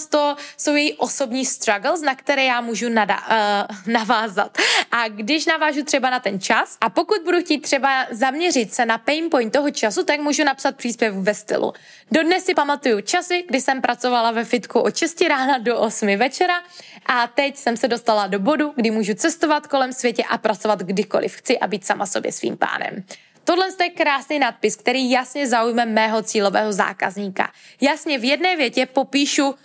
jsou 0.57 0.75
její 0.75 0.93
osobní 0.93 1.45
struggles, 1.45 2.01
na 2.01 2.15
které 2.15 2.43
já 2.43 2.61
můžu 2.61 2.89
nada, 2.89 3.17
uh, 3.17 3.93
navázat. 3.93 4.57
A 4.91 5.07
když 5.21 5.45
navážu 5.45 5.83
třeba 5.83 6.09
na 6.09 6.19
ten 6.19 6.39
čas 6.39 6.77
a 6.81 6.89
pokud 6.89 7.21
budu 7.25 7.39
chtít 7.41 7.61
třeba 7.61 8.05
zaměřit 8.11 8.73
se 8.73 8.85
na 8.85 8.97
pain 8.97 9.29
point 9.29 9.53
toho 9.53 9.71
času, 9.71 10.03
tak 10.03 10.19
můžu 10.19 10.43
napsat 10.43 10.75
příspěvek 10.75 11.19
ve 11.19 11.33
stylu. 11.33 11.73
Dodnes 12.11 12.45
si 12.45 12.53
pamatuju 12.53 13.01
časy, 13.01 13.43
kdy 13.47 13.61
jsem 13.61 13.81
pracovala 13.81 14.31
ve 14.31 14.45
fitku 14.45 14.79
od 14.79 14.97
6 14.97 15.21
rána 15.21 15.57
do 15.57 15.79
8 15.79 16.17
večera 16.17 16.55
a 17.05 17.27
teď 17.27 17.57
jsem 17.57 17.77
se 17.77 17.87
dostala 17.87 18.27
do 18.27 18.39
bodu, 18.39 18.73
kdy 18.75 18.91
můžu 18.91 19.13
cestovat 19.13 19.67
kolem 19.67 19.93
světě 19.93 20.23
a 20.29 20.37
pracovat 20.37 20.79
kdykoliv 20.79 21.35
chci 21.35 21.59
a 21.59 21.67
být 21.67 21.85
sama 21.85 22.05
sobě 22.05 22.31
svým 22.31 22.57
pánem. 22.57 23.03
Tohle 23.43 23.67
je 23.83 23.89
krásný 23.89 24.39
nadpis, 24.39 24.75
který 24.75 25.11
jasně 25.11 25.47
zaujme 25.47 25.85
mého 25.85 26.23
cílového 26.23 26.73
zákazníka. 26.73 27.51
Jasně 27.81 28.17
v 28.17 28.23
jedné 28.23 28.55
větě 28.55 28.85
popíšu 28.85 29.55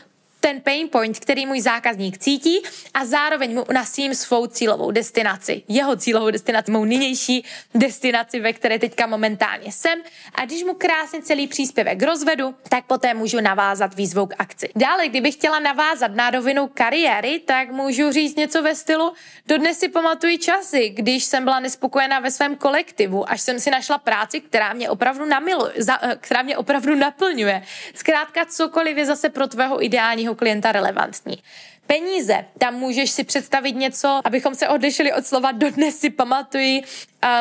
ten 0.47 0.61
pain 0.61 0.89
point, 0.89 1.19
který 1.19 1.47
můj 1.47 1.61
zákazník 1.61 2.19
cítí 2.19 2.63
a 2.95 3.05
zároveň 3.05 3.55
mu 3.55 3.65
nasím 3.73 4.15
svou 4.15 4.47
cílovou 4.47 4.91
destinaci. 4.91 5.63
Jeho 5.69 5.97
cílovou 5.97 6.31
destinaci, 6.31 6.71
mou 6.71 6.85
nynější 6.85 7.45
destinaci, 7.75 8.41
ve 8.41 8.53
které 8.53 8.79
teďka 8.79 9.07
momentálně 9.07 9.73
jsem. 9.73 9.99
A 10.35 10.45
když 10.45 10.65
mu 10.65 10.75
krásně 10.75 11.23
celý 11.23 11.47
příspěvek 11.47 12.03
rozvedu, 12.03 12.55
tak 12.69 12.85
poté 12.85 13.15
můžu 13.15 13.41
navázat 13.41 13.95
výzvou 13.95 14.27
k 14.27 14.35
akci. 14.39 14.69
Dále, 14.77 15.09
kdybych 15.09 15.35
chtěla 15.35 15.59
navázat 15.59 16.15
na 16.15 16.31
rovinu 16.31 16.71
kariéry, 16.75 17.39
tak 17.39 17.71
můžu 17.71 18.13
říct 18.13 18.37
něco 18.37 18.63
ve 18.63 18.75
stylu 18.75 19.13
Dodnes 19.49 19.79
si 19.79 19.89
pamatuju 19.89 20.39
časy, 20.39 20.89
když 20.89 21.25
jsem 21.25 21.45
byla 21.45 21.61
nespokojená 21.61 22.21
ve 22.21 22.31
svém 22.31 22.57
kolektivu, 22.57 23.31
až 23.31 23.41
jsem 23.41 23.61
si 23.61 23.71
našla 23.71 23.99
práci, 23.99 24.41
která 24.41 24.73
mě 24.73 24.91
opravdu 24.91 25.25
namiluje, 25.25 25.73
eh, 26.03 26.17
která 26.21 26.43
mě 26.43 26.57
opravdu 26.57 26.95
naplňuje. 26.95 27.63
Zkrátka 27.95 28.45
cokoliv 28.45 28.97
je 28.97 29.07
zase 29.07 29.29
pro 29.29 29.47
tvého 29.47 29.85
ideálního 29.85 30.35
klienta 30.37 30.73
relevantní. 30.73 31.43
Peníze, 31.87 32.45
tam 32.59 32.75
můžeš 32.75 33.11
si 33.11 33.25
představit 33.25 33.77
něco, 33.77 34.21
abychom 34.25 34.55
se 34.55 34.69
odlišili 34.69 35.13
od 35.13 35.27
slova 35.27 35.53
dodnes 35.53 35.99
si 35.99 36.11
pamatuji, 36.11 36.83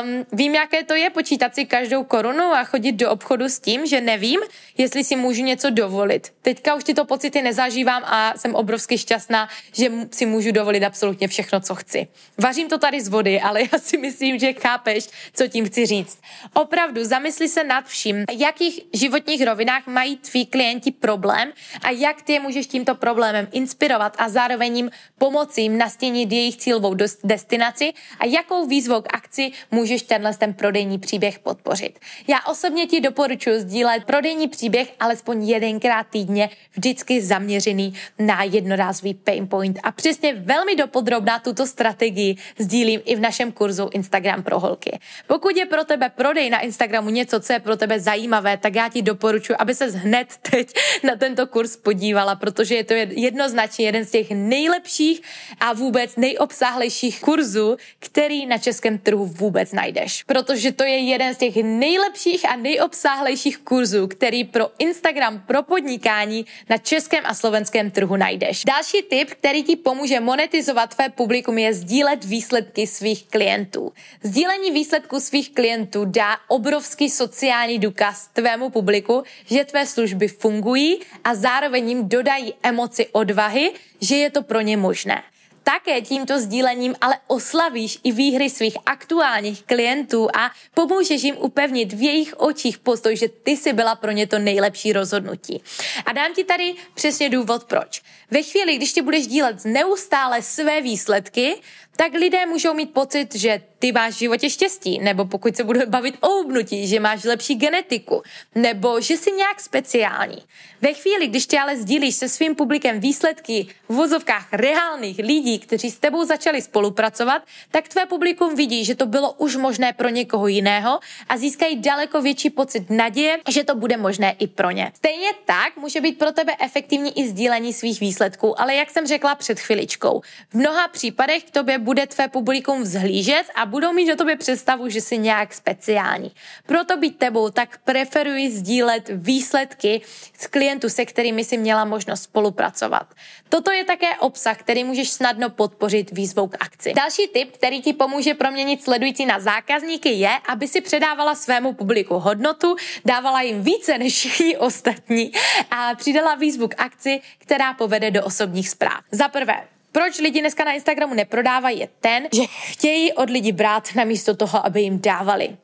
Um, 0.03 0.25
vím, 0.31 0.55
jaké 0.55 0.83
to 0.83 0.93
je 0.93 1.09
počítat 1.09 1.55
si 1.55 1.65
každou 1.65 2.03
korunu 2.03 2.43
a 2.43 2.63
chodit 2.63 2.91
do 2.91 3.11
obchodu 3.11 3.45
s 3.45 3.59
tím, 3.59 3.85
že 3.85 4.01
nevím, 4.01 4.39
jestli 4.77 5.03
si 5.03 5.15
můžu 5.15 5.43
něco 5.43 5.69
dovolit. 5.69 6.33
Teďka 6.41 6.75
už 6.75 6.83
tyto 6.83 7.05
pocity 7.05 7.41
nezažívám 7.41 8.03
a 8.05 8.33
jsem 8.37 8.55
obrovsky 8.55 8.97
šťastná, 8.97 9.49
že 9.73 9.91
si 10.11 10.25
můžu 10.25 10.51
dovolit 10.51 10.83
absolutně 10.83 11.27
všechno, 11.27 11.59
co 11.59 11.75
chci. 11.75 12.07
Vařím 12.37 12.69
to 12.69 12.77
tady 12.77 13.01
z 13.01 13.07
vody, 13.07 13.41
ale 13.41 13.61
já 13.73 13.79
si 13.79 13.97
myslím, 13.97 14.39
že 14.39 14.53
chápeš, 14.53 15.07
co 15.33 15.47
tím 15.47 15.65
chci 15.65 15.85
říct. 15.85 16.19
Opravdu, 16.53 17.03
zamysli 17.03 17.47
se 17.47 17.63
nad 17.63 17.85
vším, 17.85 18.25
jakých 18.31 18.79
životních 18.93 19.45
rovinách 19.45 19.87
mají 19.87 20.17
tví 20.17 20.45
klienti 20.45 20.91
problém 20.91 21.51
a 21.83 21.89
jak 21.89 22.21
ty 22.21 22.33
je 22.33 22.39
můžeš 22.39 22.67
tímto 22.67 22.95
problémem 22.95 23.47
inspirovat 23.51 24.15
a 24.17 24.29
zároveň 24.35 24.77
jim 24.77 24.89
pomoci 25.17 25.61
jim 25.61 25.77
nastínit 25.77 26.31
jejich 26.31 26.57
cílovou 26.57 26.95
destinaci 27.23 27.93
a 28.19 28.25
jakou 28.25 28.67
výzvou 28.67 29.01
k 29.01 29.13
akci 29.15 29.51
můžeš 29.71 30.01
tenhle 30.01 30.33
ten 30.33 30.53
prodejní 30.53 30.99
příběh 30.99 31.39
podpořit. 31.39 31.99
Já 32.27 32.37
osobně 32.51 32.87
ti 32.87 33.01
doporučuji 33.01 33.59
sdílet 33.59 34.03
prodejní 34.03 34.47
příběh 34.47 34.93
alespoň 34.99 35.43
jedenkrát 35.43 36.07
týdně, 36.09 36.49
vždycky 36.75 37.21
zaměřený 37.21 37.93
na 38.19 38.43
jednorázový 38.43 39.13
pain 39.13 39.47
point 39.47 39.79
a 39.83 39.91
přesně 39.91 40.33
velmi 40.33 40.75
dopodrobná 40.75 41.39
tuto 41.39 41.67
strategii 41.67 42.35
sdílím 42.59 43.01
i 43.05 43.15
v 43.15 43.19
našem 43.19 43.51
kurzu 43.51 43.89
Instagram 43.93 44.43
pro 44.43 44.59
holky. 44.59 44.99
Pokud 45.27 45.57
je 45.57 45.65
pro 45.65 45.83
tebe 45.83 46.09
prodej 46.09 46.49
na 46.49 46.59
Instagramu 46.59 47.09
něco, 47.09 47.39
co 47.39 47.53
je 47.53 47.59
pro 47.59 47.77
tebe 47.77 47.99
zajímavé, 47.99 48.57
tak 48.57 48.75
já 48.75 48.89
ti 48.89 49.01
doporučuji, 49.01 49.55
aby 49.55 49.75
se 49.75 49.85
hned 49.85 50.27
teď 50.51 50.73
na 51.03 51.15
tento 51.15 51.47
kurz 51.47 51.77
podívala, 51.77 52.35
protože 52.35 52.75
je 52.75 52.83
to 52.83 52.93
jednoznačně 52.93 53.85
jeden 53.85 54.05
z 54.05 54.11
těch 54.11 54.24
nejlepších 54.31 55.21
a 55.59 55.73
vůbec 55.73 56.15
nejobsáhlejších 56.15 57.21
kurzů, 57.21 57.77
který 57.99 58.45
na 58.45 58.57
českém 58.57 58.97
trhu 58.97 59.25
vůbec 59.25 59.55
vůbec 59.55 59.71
najdeš, 59.71 60.23
protože 60.23 60.71
to 60.71 60.83
je 60.83 60.97
jeden 60.97 61.33
z 61.33 61.37
těch 61.37 61.55
nejlepších 61.55 62.49
a 62.49 62.55
nejobsáhlejších 62.55 63.57
kurzů, 63.57 64.07
který 64.07 64.43
pro 64.43 64.69
Instagram 64.79 65.43
pro 65.47 65.63
podnikání 65.63 66.45
na 66.69 66.77
českém 66.77 67.23
a 67.25 67.33
slovenském 67.33 67.91
trhu 67.91 68.15
najdeš. 68.15 68.63
Další 68.65 69.01
tip, 69.01 69.29
který 69.29 69.63
ti 69.63 69.75
pomůže 69.75 70.19
monetizovat 70.19 70.95
tvé 70.95 71.09
publikum, 71.09 71.57
je 71.57 71.73
sdílet 71.73 72.25
výsledky 72.25 72.87
svých 72.87 73.23
klientů. 73.25 73.93
Sdílení 74.23 74.71
výsledků 74.71 75.19
svých 75.19 75.53
klientů 75.53 76.05
dá 76.05 76.37
obrovský 76.47 77.09
sociální 77.09 77.79
důkaz 77.79 78.27
tvému 78.33 78.69
publiku, 78.69 79.23
že 79.45 79.65
tvé 79.65 79.85
služby 79.85 80.27
fungují 80.27 80.99
a 81.23 81.35
zároveň 81.35 81.89
jim 81.89 82.09
dodají 82.09 82.53
emoci 82.63 83.07
odvahy, 83.11 83.71
že 84.01 84.14
je 84.17 84.29
to 84.29 84.41
pro 84.41 84.61
ně 84.61 84.77
možné. 84.77 85.23
Také 85.65 86.01
tímto 86.01 86.39
sdílením 86.39 86.95
ale 87.01 87.17
oslavíš 87.27 87.99
i 88.03 88.11
výhry 88.11 88.49
svých 88.49 88.77
aktuálních 88.85 89.63
klientů 89.63 90.27
a 90.37 90.51
pomůžeš 90.73 91.23
jim 91.23 91.35
upevnit 91.37 91.93
v 91.93 92.01
jejich 92.01 92.33
očích 92.37 92.77
postoj, 92.77 93.17
že 93.17 93.29
ty 93.29 93.51
jsi 93.51 93.73
byla 93.73 93.95
pro 93.95 94.11
ně 94.11 94.27
to 94.27 94.39
nejlepší 94.39 94.93
rozhodnutí. 94.93 95.61
A 96.05 96.11
dám 96.11 96.33
ti 96.33 96.43
tady 96.43 96.73
přesně 96.93 97.29
důvod 97.29 97.63
proč. 97.63 98.01
Ve 98.31 98.41
chvíli, 98.41 98.75
když 98.75 98.93
ti 98.93 99.01
budeš 99.01 99.27
dílet 99.27 99.65
neustále 99.65 100.41
své 100.41 100.81
výsledky, 100.81 101.55
tak 101.95 102.13
lidé 102.13 102.45
můžou 102.45 102.73
mít 102.73 102.93
pocit, 102.93 103.35
že 103.35 103.61
ty 103.79 103.91
máš 103.91 104.13
v 104.13 104.19
životě 104.19 104.49
štěstí, 104.49 104.99
nebo 104.99 105.25
pokud 105.25 105.55
se 105.55 105.63
budeme 105.63 105.85
bavit 105.85 106.15
o 106.21 106.27
hubnutí, 106.27 106.87
že 106.87 106.99
máš 106.99 107.23
lepší 107.23 107.55
genetiku, 107.55 108.21
nebo 108.55 109.01
že 109.01 109.17
jsi 109.17 109.31
nějak 109.31 109.61
speciální. 109.61 110.37
Ve 110.81 110.93
chvíli, 110.93 111.27
když 111.27 111.45
ty 111.45 111.57
ale 111.57 111.77
sdílíš 111.77 112.15
se 112.15 112.29
svým 112.29 112.55
publikem 112.55 112.99
výsledky 112.99 113.67
v 113.89 113.95
vozovkách 113.95 114.47
reálných 114.51 115.17
lidí, 115.17 115.59
kteří 115.59 115.91
s 115.91 115.99
tebou 115.99 116.25
začali 116.25 116.61
spolupracovat, 116.61 117.41
tak 117.71 117.87
tvé 117.87 118.05
publikum 118.05 118.55
vidí, 118.55 118.85
že 118.85 118.95
to 118.95 119.05
bylo 119.05 119.33
už 119.33 119.55
možné 119.55 119.93
pro 119.93 120.09
někoho 120.09 120.47
jiného 120.47 120.99
a 121.29 121.37
získají 121.37 121.81
daleko 121.81 122.21
větší 122.21 122.49
pocit 122.49 122.89
naděje, 122.89 123.37
že 123.49 123.63
to 123.63 123.75
bude 123.75 123.97
možné 123.97 124.35
i 124.39 124.47
pro 124.47 124.71
ně. 124.71 124.91
Stejně 124.95 125.29
tak 125.45 125.77
může 125.77 126.01
být 126.01 126.17
pro 126.17 126.31
tebe 126.31 126.53
efektivní 126.59 127.19
i 127.19 127.27
sdílení 127.27 127.73
svých 127.73 127.99
výsledků, 127.99 128.61
ale 128.61 128.75
jak 128.75 128.89
jsem 128.89 129.07
řekla 129.07 129.35
před 129.35 129.59
chviličkou, 129.59 130.21
v 130.49 130.53
mnoha 130.53 130.87
případech 130.87 131.43
k 131.43 131.51
tobě 131.51 131.77
bude 131.85 132.07
tvé 132.07 132.27
publikum 132.27 132.81
vzhlížet 132.81 133.43
a 133.55 133.65
budou 133.65 133.93
mít 133.93 134.11
o 134.11 134.15
tobě 134.15 134.35
představu, 134.35 134.89
že 134.89 135.01
jsi 135.01 135.17
nějak 135.17 135.53
speciální. 135.53 136.31
Proto 136.65 136.97
být 136.97 137.17
tebou 137.17 137.49
tak 137.49 137.77
preferuji 137.77 138.51
sdílet 138.51 139.09
výsledky 139.13 140.01
s 140.39 140.47
klientů, 140.47 140.89
se 140.89 141.05
kterými 141.05 141.43
si 141.45 141.57
měla 141.57 141.85
možnost 141.85 142.21
spolupracovat. 142.23 143.07
Toto 143.49 143.71
je 143.71 143.85
také 143.85 144.15
obsah, 144.19 144.57
který 144.57 144.83
můžeš 144.83 145.09
snadno 145.09 145.49
podpořit 145.49 146.11
výzvou 146.11 146.47
k 146.47 146.57
akci. 146.59 146.93
Další 146.93 147.27
tip, 147.27 147.51
který 147.51 147.81
ti 147.81 147.93
pomůže 147.93 148.33
proměnit 148.33 148.83
sledující 148.83 149.25
na 149.25 149.39
zákazníky, 149.39 150.09
je, 150.09 150.31
aby 150.49 150.67
si 150.67 150.81
předávala 150.81 151.35
svému 151.35 151.73
publiku 151.73 152.19
hodnotu, 152.19 152.75
dávala 153.05 153.41
jim 153.41 153.61
více 153.61 153.97
než 153.97 154.13
všichni 154.13 154.57
ostatní 154.57 155.31
a 155.71 155.95
přidala 155.95 156.35
výzvu 156.35 156.67
k 156.67 156.75
akci, 156.77 157.21
která 157.37 157.73
povede 157.73 158.11
do 158.11 158.25
osobních 158.25 158.69
zpráv. 158.69 159.01
Za 159.11 159.27
prvé, 159.27 159.74
proč 159.95 160.19
lidi 160.19 160.39
dneska 160.39 160.63
na 160.63 160.71
Instagramu 160.71 161.13
neprodávají, 161.13 161.79
je 161.79 161.89
ten, 161.99 162.27
že 162.33 162.43
chtějí 162.47 163.13
od 163.13 163.29
lidí 163.29 163.51
brát 163.51 163.95
namísto 163.95 164.35
toho, 164.35 164.65
aby 164.65 164.81
jim 164.81 165.01
dávali. 165.01 165.57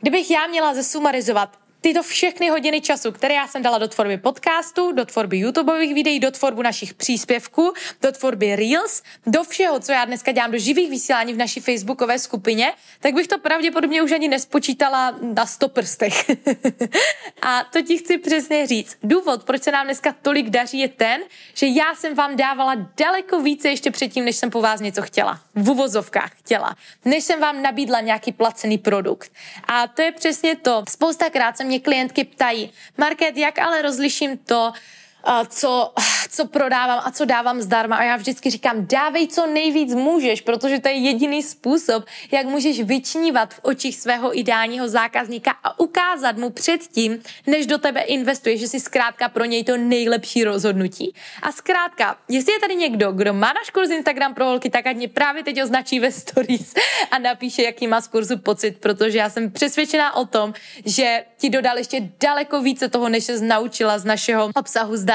Kdybych 0.00 0.30
já 0.30 0.46
měla 0.46 0.74
zesumarizovat 0.74 1.56
tyto 1.80 2.02
všechny 2.02 2.48
hodiny 2.48 2.80
času, 2.80 3.12
které 3.12 3.34
já 3.34 3.48
jsem 3.48 3.62
dala 3.62 3.78
do 3.78 3.88
tvorby 3.88 4.16
podcastu, 4.16 4.92
do 4.92 5.04
tvorby 5.04 5.38
YouTubeových 5.38 5.94
videí, 5.94 6.20
do 6.20 6.30
tvorbu 6.30 6.62
našich 6.62 6.94
příspěvků, 6.94 7.72
do 8.02 8.12
tvorby 8.12 8.56
Reels, 8.56 9.02
do 9.26 9.44
všeho, 9.44 9.80
co 9.80 9.92
já 9.92 10.04
dneska 10.04 10.32
dělám, 10.32 10.50
do 10.50 10.58
živých 10.58 10.90
vysílání 10.90 11.32
v 11.32 11.36
naší 11.36 11.60
facebookové 11.60 12.18
skupině, 12.18 12.72
tak 13.00 13.14
bych 13.14 13.28
to 13.28 13.38
pravděpodobně 13.38 14.02
už 14.02 14.12
ani 14.12 14.28
nespočítala 14.28 15.14
na 15.34 15.46
sto 15.46 15.68
prstech. 15.68 16.30
a 17.42 17.64
to 17.64 17.82
ti 17.82 17.98
chci 17.98 18.18
přesně 18.18 18.66
říct. 18.66 18.96
Důvod, 19.02 19.44
proč 19.44 19.62
se 19.62 19.72
nám 19.72 19.86
dneska 19.86 20.14
tolik 20.22 20.50
daří, 20.50 20.78
je 20.78 20.88
ten, 20.88 21.20
že 21.54 21.66
já 21.66 21.94
jsem 21.94 22.14
vám 22.14 22.36
dávala 22.36 22.74
daleko 22.96 23.42
více 23.42 23.68
ještě 23.68 23.90
předtím, 23.90 24.24
než 24.24 24.36
jsem 24.36 24.50
po 24.50 24.60
vás 24.60 24.80
něco 24.80 25.02
chtěla. 25.02 25.40
V 25.54 25.70
uvozovkách 25.70 26.30
chtěla. 26.38 26.76
Než 27.04 27.24
jsem 27.24 27.40
vám 27.40 27.62
nabídla 27.62 28.00
nějaký 28.00 28.32
placený 28.32 28.78
produkt. 28.78 29.32
A 29.68 29.86
to 29.86 30.02
je 30.02 30.12
přesně 30.12 30.56
to. 30.56 30.84
Spoustakrát 30.88 31.56
jsem 31.56 31.69
mě 31.70 31.80
klientky 31.80 32.24
ptají, 32.24 32.70
Market, 32.98 33.36
jak 33.36 33.58
ale 33.58 33.82
rozliším 33.82 34.38
to, 34.38 34.72
co, 35.48 35.92
co 36.30 36.46
prodávám 36.46 37.00
a 37.04 37.10
co 37.10 37.24
dávám 37.24 37.60
zdarma. 37.60 37.96
A 37.96 38.02
já 38.02 38.16
vždycky 38.16 38.50
říkám, 38.50 38.86
dávej 38.86 39.28
co 39.28 39.46
nejvíc 39.46 39.94
můžeš, 39.94 40.40
protože 40.40 40.78
to 40.78 40.88
je 40.88 40.94
jediný 40.94 41.42
způsob, 41.42 42.04
jak 42.32 42.46
můžeš 42.46 42.80
vyčnívat 42.80 43.54
v 43.54 43.60
očích 43.62 43.96
svého 43.96 44.38
ideálního 44.38 44.88
zákazníka 44.88 45.50
a 45.64 45.80
ukázat 45.80 46.36
mu 46.36 46.50
předtím, 46.50 47.22
než 47.46 47.66
do 47.66 47.78
tebe 47.78 48.00
investuje, 48.00 48.56
že 48.56 48.68
si 48.68 48.80
zkrátka 48.80 49.28
pro 49.28 49.44
něj 49.44 49.64
to 49.64 49.76
nejlepší 49.76 50.44
rozhodnutí. 50.44 51.14
A 51.42 51.52
zkrátka, 51.52 52.16
jestli 52.28 52.52
je 52.52 52.60
tady 52.60 52.76
někdo, 52.76 53.12
kdo 53.12 53.34
má 53.34 53.52
náš 53.52 53.70
kurz 53.70 53.90
Instagram 53.90 54.34
pro 54.34 54.44
holky, 54.44 54.70
tak 54.70 54.86
ať 54.86 54.96
mě 54.96 55.08
právě 55.08 55.44
teď 55.44 55.62
označí 55.62 56.00
ve 56.00 56.12
stories 56.12 56.74
a 57.10 57.18
napíše, 57.18 57.62
jaký 57.62 57.86
má 57.86 58.00
z 58.00 58.08
kurzu 58.08 58.38
pocit, 58.38 58.78
protože 58.80 59.18
já 59.18 59.30
jsem 59.30 59.50
přesvědčená 59.50 60.16
o 60.16 60.24
tom, 60.24 60.54
že 60.84 61.24
ti 61.38 61.50
dodal 61.50 61.78
ještě 61.78 62.08
daleko 62.22 62.62
více 62.62 62.88
toho, 62.88 63.08
než 63.08 63.24
se 63.24 63.40
naučila 63.40 63.98
z 63.98 64.04
našeho 64.04 64.50
obsahu 64.54 64.96
zdarma 64.96 65.09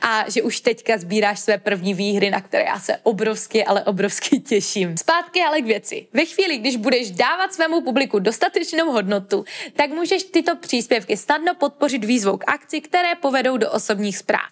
a 0.00 0.30
že 0.30 0.42
už 0.42 0.60
teďka 0.60 0.98
sbíráš 0.98 1.40
své 1.40 1.58
první 1.58 1.94
výhry, 1.94 2.30
na 2.30 2.40
které 2.40 2.64
já 2.64 2.78
se 2.78 2.96
obrovsky, 3.02 3.64
ale 3.64 3.84
obrovsky 3.84 4.40
těším. 4.48 4.96
Zpátky 4.96 5.42
ale 5.42 5.60
k 5.60 5.66
věci. 5.66 6.06
Ve 6.12 6.24
chvíli, 6.24 6.58
když 6.58 6.76
budeš 6.76 7.10
dávat 7.10 7.54
svému 7.54 7.80
publiku 7.80 8.18
dostatečnou 8.18 8.92
hodnotu, 8.92 9.44
tak 9.76 9.90
můžeš 9.90 10.22
tyto 10.22 10.56
příspěvky 10.56 11.16
snadno 11.16 11.54
podpořit 11.54 12.04
výzvou 12.04 12.36
k 12.36 12.44
akci, 12.48 12.80
které 12.80 13.14
povedou 13.14 13.56
do 13.56 13.70
osobních 13.70 14.18
zpráv. 14.18 14.50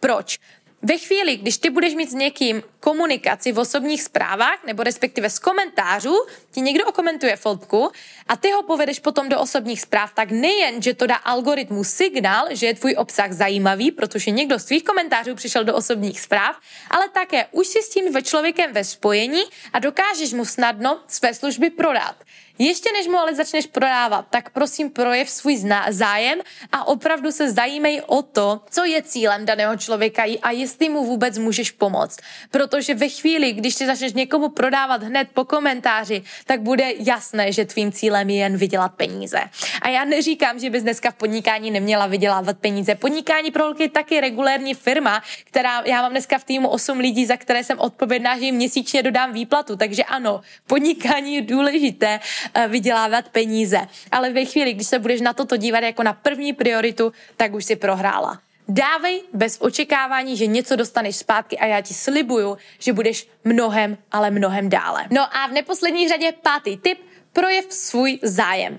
Proč? 0.00 0.38
Ve 0.84 0.98
chvíli, 0.98 1.36
když 1.36 1.58
ty 1.58 1.70
budeš 1.70 1.94
mít 1.94 2.10
s 2.10 2.14
někým 2.14 2.62
komunikaci 2.80 3.52
v 3.52 3.58
osobních 3.58 4.02
zprávách, 4.02 4.64
nebo 4.66 4.82
respektive 4.82 5.30
z 5.30 5.38
komentářů, 5.38 6.14
ti 6.50 6.60
někdo 6.60 6.86
okomentuje 6.86 7.36
fotku 7.36 7.90
a 8.28 8.36
ty 8.36 8.50
ho 8.50 8.62
povedeš 8.62 8.98
potom 8.98 9.28
do 9.28 9.40
osobních 9.40 9.80
zpráv, 9.80 10.14
tak 10.14 10.30
nejen, 10.30 10.82
že 10.82 10.94
to 10.94 11.06
dá 11.06 11.14
algoritmu 11.14 11.84
signál, 11.84 12.46
že 12.50 12.66
je 12.66 12.74
tvůj 12.74 12.94
obsah 12.98 13.32
zajímavý, 13.32 13.90
protože 13.90 14.30
někdo 14.30 14.58
z 14.58 14.64
tvých 14.64 14.84
komentářů 14.84 15.34
přišel 15.34 15.64
do 15.64 15.74
osobních 15.74 16.20
zpráv, 16.20 16.56
ale 16.90 17.08
také 17.08 17.46
už 17.50 17.66
si 17.66 17.82
s 17.82 17.88
tím 17.88 18.12
ve 18.12 18.22
člověkem 18.22 18.72
ve 18.72 18.84
spojení 18.84 19.42
a 19.72 19.78
dokážeš 19.78 20.32
mu 20.32 20.44
snadno 20.44 21.00
své 21.08 21.34
služby 21.34 21.70
prodat. 21.70 22.16
Ještě 22.58 22.92
než 22.92 23.06
mu 23.06 23.18
ale 23.18 23.34
začneš 23.34 23.66
prodávat, 23.66 24.26
tak 24.30 24.50
prosím 24.50 24.90
projev 24.90 25.30
svůj 25.30 25.56
zájem 25.88 26.40
a 26.72 26.88
opravdu 26.88 27.32
se 27.32 27.50
zajímej 27.50 28.02
o 28.06 28.22
to, 28.22 28.60
co 28.70 28.84
je 28.84 29.02
cílem 29.02 29.46
daného 29.46 29.76
člověka 29.76 30.22
a 30.42 30.50
jestli 30.50 30.88
mu 30.88 31.04
vůbec 31.04 31.38
můžeš 31.38 31.70
pomoct. 31.70 32.20
Protože 32.50 32.94
ve 32.94 33.08
chvíli, 33.08 33.52
když 33.52 33.74
ty 33.74 33.86
začneš 33.86 34.12
někomu 34.12 34.48
prodávat 34.48 35.02
hned 35.02 35.28
po 35.34 35.44
komentáři, 35.44 36.22
tak 36.46 36.60
bude 36.60 36.92
jasné, 36.98 37.52
že 37.52 37.64
tvým 37.64 37.92
cílem 37.92 38.30
je 38.30 38.36
jen 38.36 38.56
vydělat 38.56 38.94
peníze. 38.94 39.40
A 39.82 39.88
já 39.88 40.04
neříkám, 40.04 40.58
že 40.58 40.70
bys 40.70 40.82
dneska 40.82 41.10
v 41.10 41.14
podnikání 41.14 41.70
neměla 41.70 42.06
vydělávat 42.06 42.58
peníze. 42.58 42.94
Podnikání 42.94 43.50
pro 43.50 43.64
holky 43.64 43.82
je 43.82 43.88
taky 43.88 44.20
regulérní 44.20 44.74
firma, 44.74 45.22
která 45.44 45.82
já 45.86 46.02
mám 46.02 46.10
dneska 46.10 46.38
v 46.38 46.44
týmu 46.44 46.68
8 46.68 46.98
lidí, 46.98 47.26
za 47.26 47.36
které 47.36 47.64
jsem 47.64 47.78
odpovědná, 47.78 48.38
že 48.38 48.44
jim 48.44 48.54
měsíčně 48.54 49.02
dodám 49.02 49.32
výplatu. 49.32 49.76
Takže 49.76 50.04
ano, 50.04 50.40
podnikání 50.66 51.34
je 51.34 51.42
důležité, 51.42 52.20
vydělávat 52.68 53.28
peníze. 53.28 53.80
Ale 54.10 54.30
ve 54.30 54.44
chvíli, 54.44 54.72
když 54.74 54.86
se 54.86 54.98
budeš 54.98 55.20
na 55.20 55.32
toto 55.32 55.56
dívat 55.56 55.82
jako 55.82 56.02
na 56.02 56.12
první 56.12 56.52
prioritu, 56.52 57.12
tak 57.36 57.54
už 57.54 57.64
si 57.64 57.76
prohrála. 57.76 58.38
Dávej 58.68 59.22
bez 59.32 59.56
očekávání, 59.60 60.36
že 60.36 60.46
něco 60.46 60.76
dostaneš 60.76 61.16
zpátky 61.16 61.58
a 61.58 61.66
já 61.66 61.80
ti 61.80 61.94
slibuju, 61.94 62.58
že 62.78 62.92
budeš 62.92 63.28
mnohem, 63.44 63.98
ale 64.12 64.30
mnohem 64.30 64.68
dále. 64.68 65.06
No 65.10 65.36
a 65.36 65.46
v 65.46 65.52
neposlední 65.52 66.08
řadě 66.08 66.32
pátý 66.42 66.76
tip, 66.76 66.98
projev 67.32 67.64
svůj 67.68 68.18
zájem. 68.22 68.78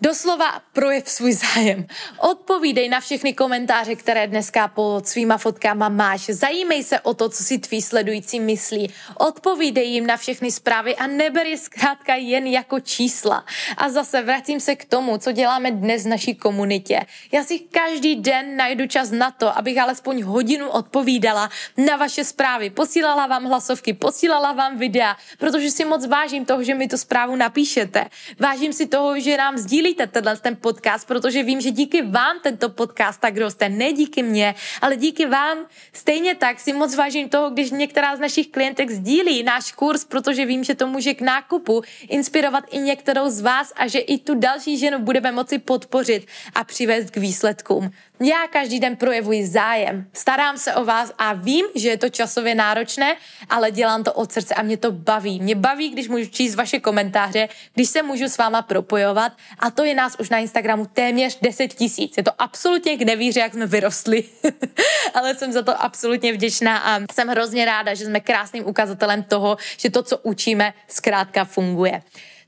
Doslova 0.00 0.62
projev 0.72 1.08
svůj 1.08 1.32
zájem. 1.32 1.86
Odpovídej 2.18 2.88
na 2.88 3.00
všechny 3.00 3.34
komentáře, 3.34 3.96
které 3.96 4.26
dneska 4.26 4.68
pod 4.68 5.08
svýma 5.08 5.38
fotkama 5.38 5.88
máš. 5.88 6.26
Zajímej 6.26 6.84
se 6.84 7.00
o 7.00 7.14
to, 7.14 7.28
co 7.28 7.44
si 7.44 7.58
tví 7.58 7.82
sledující 7.82 8.40
myslí. 8.40 8.92
Odpovídej 9.18 9.88
jim 9.88 10.06
na 10.06 10.16
všechny 10.16 10.52
zprávy 10.52 10.96
a 10.96 11.06
neber 11.06 11.46
je 11.46 11.58
zkrátka 11.58 12.14
jen 12.14 12.46
jako 12.46 12.80
čísla. 12.80 13.44
A 13.76 13.88
zase 13.88 14.22
vracím 14.22 14.60
se 14.60 14.76
k 14.76 14.84
tomu, 14.84 15.18
co 15.18 15.32
děláme 15.32 15.70
dnes 15.70 16.04
v 16.04 16.08
naší 16.08 16.34
komunitě. 16.34 17.00
Já 17.32 17.44
si 17.44 17.58
každý 17.58 18.16
den 18.16 18.56
najdu 18.56 18.86
čas 18.86 19.10
na 19.10 19.30
to, 19.30 19.58
abych 19.58 19.78
alespoň 19.78 20.22
hodinu 20.22 20.68
odpovídala 20.68 21.50
na 21.76 21.96
vaše 21.96 22.24
zprávy. 22.24 22.70
Posílala 22.70 23.26
vám 23.26 23.44
hlasovky, 23.44 23.92
posílala 23.92 24.52
vám 24.52 24.78
videa, 24.78 25.16
protože 25.38 25.70
si 25.70 25.84
moc 25.84 26.06
vážím 26.06 26.44
toho, 26.44 26.62
že 26.62 26.74
mi 26.74 26.88
tu 26.88 26.98
zprávu 26.98 27.36
napíšete. 27.36 28.04
Vážím 28.38 28.72
si 28.72 28.86
toho, 28.86 29.20
že 29.20 29.36
nám 29.36 29.58
sdílíte 29.58 29.85
sdílíte 29.86 30.06
tenhle 30.06 30.36
ten 30.36 30.56
podcast, 30.56 31.06
protože 31.06 31.42
vím, 31.42 31.60
že 31.60 31.70
díky 31.70 32.02
vám 32.02 32.40
tento 32.42 32.68
podcast 32.68 33.20
tak 33.20 33.36
roste. 33.36 33.68
Ne 33.68 33.92
díky 33.92 34.22
mně, 34.22 34.54
ale 34.82 34.96
díky 34.96 35.26
vám. 35.26 35.58
Stejně 35.92 36.34
tak 36.34 36.60
si 36.60 36.72
moc 36.72 36.96
vážím 36.96 37.28
toho, 37.28 37.50
když 37.50 37.70
některá 37.70 38.16
z 38.16 38.20
našich 38.20 38.48
klientek 38.48 38.90
sdílí 38.90 39.42
náš 39.42 39.72
kurz, 39.72 40.04
protože 40.04 40.46
vím, 40.46 40.64
že 40.64 40.74
to 40.74 40.86
může 40.86 41.14
k 41.14 41.20
nákupu 41.20 41.82
inspirovat 42.08 42.64
i 42.70 42.78
některou 42.78 43.30
z 43.30 43.40
vás 43.40 43.72
a 43.76 43.86
že 43.86 43.98
i 43.98 44.18
tu 44.18 44.34
další 44.34 44.78
ženu 44.78 44.98
budeme 44.98 45.32
moci 45.32 45.58
podpořit 45.58 46.26
a 46.54 46.64
přivést 46.64 47.10
k 47.10 47.16
výsledkům. 47.16 47.90
Já 48.20 48.46
každý 48.50 48.80
den 48.80 48.96
projevuji 48.96 49.46
zájem, 49.46 50.06
starám 50.12 50.58
se 50.58 50.74
o 50.74 50.84
vás 50.84 51.12
a 51.18 51.32
vím, 51.32 51.66
že 51.74 51.88
je 51.88 51.98
to 51.98 52.08
časově 52.08 52.54
náročné, 52.54 53.16
ale 53.50 53.70
dělám 53.70 54.04
to 54.04 54.12
od 54.12 54.32
srdce 54.32 54.54
a 54.54 54.62
mě 54.62 54.76
to 54.76 54.92
baví. 54.92 55.40
Mě 55.40 55.54
baví, 55.54 55.90
když 55.90 56.08
můžu 56.08 56.30
číst 56.30 56.54
vaše 56.54 56.80
komentáře, 56.80 57.48
když 57.74 57.88
se 57.88 58.02
můžu 58.02 58.24
s 58.24 58.38
váma 58.38 58.62
propojovat 58.62 59.32
a 59.58 59.70
to 59.70 59.84
je 59.84 59.94
nás 59.94 60.16
už 60.18 60.30
na 60.30 60.38
Instagramu 60.38 60.86
téměř 60.86 61.38
10 61.42 61.74
tisíc. 61.74 62.16
Je 62.16 62.22
to 62.22 62.30
absolutně 62.38 62.96
k 62.96 63.02
nevíře, 63.02 63.40
jak 63.40 63.52
jsme 63.52 63.66
vyrostli, 63.66 64.24
ale 65.14 65.34
jsem 65.34 65.52
za 65.52 65.62
to 65.62 65.82
absolutně 65.82 66.32
vděčná 66.32 66.78
a 66.78 67.00
jsem 67.12 67.28
hrozně 67.28 67.64
ráda, 67.64 67.94
že 67.94 68.04
jsme 68.04 68.20
krásným 68.20 68.66
ukazatelem 68.66 69.22
toho, 69.22 69.56
že 69.76 69.90
to, 69.90 70.02
co 70.02 70.18
učíme, 70.18 70.74
zkrátka 70.88 71.44
funguje. 71.44 72.02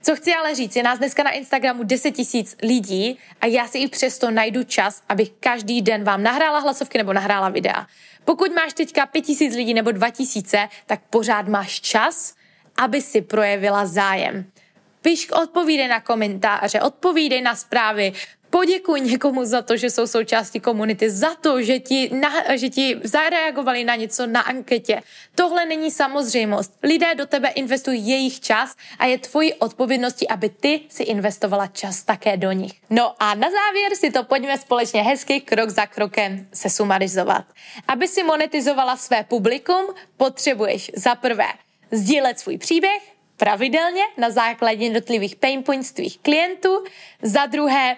Co 0.08 0.16
chci 0.16 0.34
ale 0.34 0.54
říct, 0.54 0.76
je 0.76 0.82
nás 0.82 0.98
dneska 0.98 1.22
na 1.22 1.30
Instagramu 1.30 1.82
10 1.82 2.10
tisíc 2.10 2.56
lidí 2.62 3.18
a 3.40 3.46
já 3.46 3.68
si 3.68 3.78
i 3.78 3.88
přesto 3.88 4.30
najdu 4.30 4.64
čas, 4.64 5.02
abych 5.08 5.30
každý 5.40 5.82
den 5.82 6.04
vám 6.04 6.22
nahrála 6.22 6.58
hlasovky 6.58 6.98
nebo 6.98 7.12
nahrála 7.12 7.48
videa. 7.48 7.86
Pokud 8.24 8.54
máš 8.54 8.72
teďka 8.72 9.06
5 9.06 9.22
tisíc 9.22 9.54
lidí 9.54 9.74
nebo 9.74 9.92
2 9.92 10.10
tisíce, 10.10 10.68
tak 10.86 11.00
pořád 11.10 11.48
máš 11.48 11.80
čas, 11.80 12.34
aby 12.78 13.02
si 13.02 13.20
projevila 13.22 13.86
zájem. 13.86 14.44
Piš, 15.02 15.30
odpovídej 15.30 15.88
na 15.88 16.00
komentáře, 16.00 16.80
odpovídej 16.80 17.42
na 17.42 17.54
zprávy, 17.54 18.12
Poděkuj 18.50 19.00
někomu 19.00 19.44
za 19.44 19.62
to, 19.62 19.76
že 19.76 19.90
jsou 19.90 20.06
součástí 20.06 20.60
komunity, 20.60 21.10
za 21.10 21.34
to, 21.34 21.62
že 21.62 21.78
ti, 21.78 22.10
na, 22.12 22.56
že 22.56 22.68
ti 22.68 22.96
zareagovali 23.04 23.84
na 23.84 23.94
něco 23.94 24.26
na 24.26 24.40
anketě. 24.40 25.02
Tohle 25.34 25.66
není 25.66 25.90
samozřejmost. 25.90 26.78
Lidé 26.82 27.14
do 27.14 27.26
tebe 27.26 27.48
investují 27.48 28.08
jejich 28.08 28.40
čas 28.40 28.76
a 28.98 29.06
je 29.06 29.18
tvojí 29.18 29.54
odpovědností, 29.54 30.28
aby 30.28 30.48
ty 30.48 30.80
si 30.88 31.02
investovala 31.02 31.66
čas 31.66 32.02
také 32.02 32.36
do 32.36 32.52
nich. 32.52 32.72
No 32.90 33.14
a 33.22 33.34
na 33.34 33.48
závěr 33.50 33.94
si 33.94 34.10
to 34.10 34.24
pojďme 34.24 34.58
společně 34.58 35.02
hezky 35.02 35.40
krok 35.40 35.70
za 35.70 35.86
krokem 35.86 36.48
se 36.54 36.70
sumarizovat. 36.70 37.44
Aby 37.88 38.08
si 38.08 38.22
monetizovala 38.22 38.96
své 38.96 39.24
publikum, 39.24 39.84
potřebuješ 40.16 40.90
za 40.96 41.14
prvé 41.14 41.48
sdílet 41.90 42.38
svůj 42.38 42.58
příběh, 42.58 43.02
pravidelně 43.36 44.02
na 44.16 44.30
základě 44.30 44.84
jednotlivých 44.84 45.36
pain 45.36 45.62
points 45.62 45.92
tvých 45.92 46.18
klientů, 46.18 46.84
za 47.22 47.46
druhé 47.46 47.96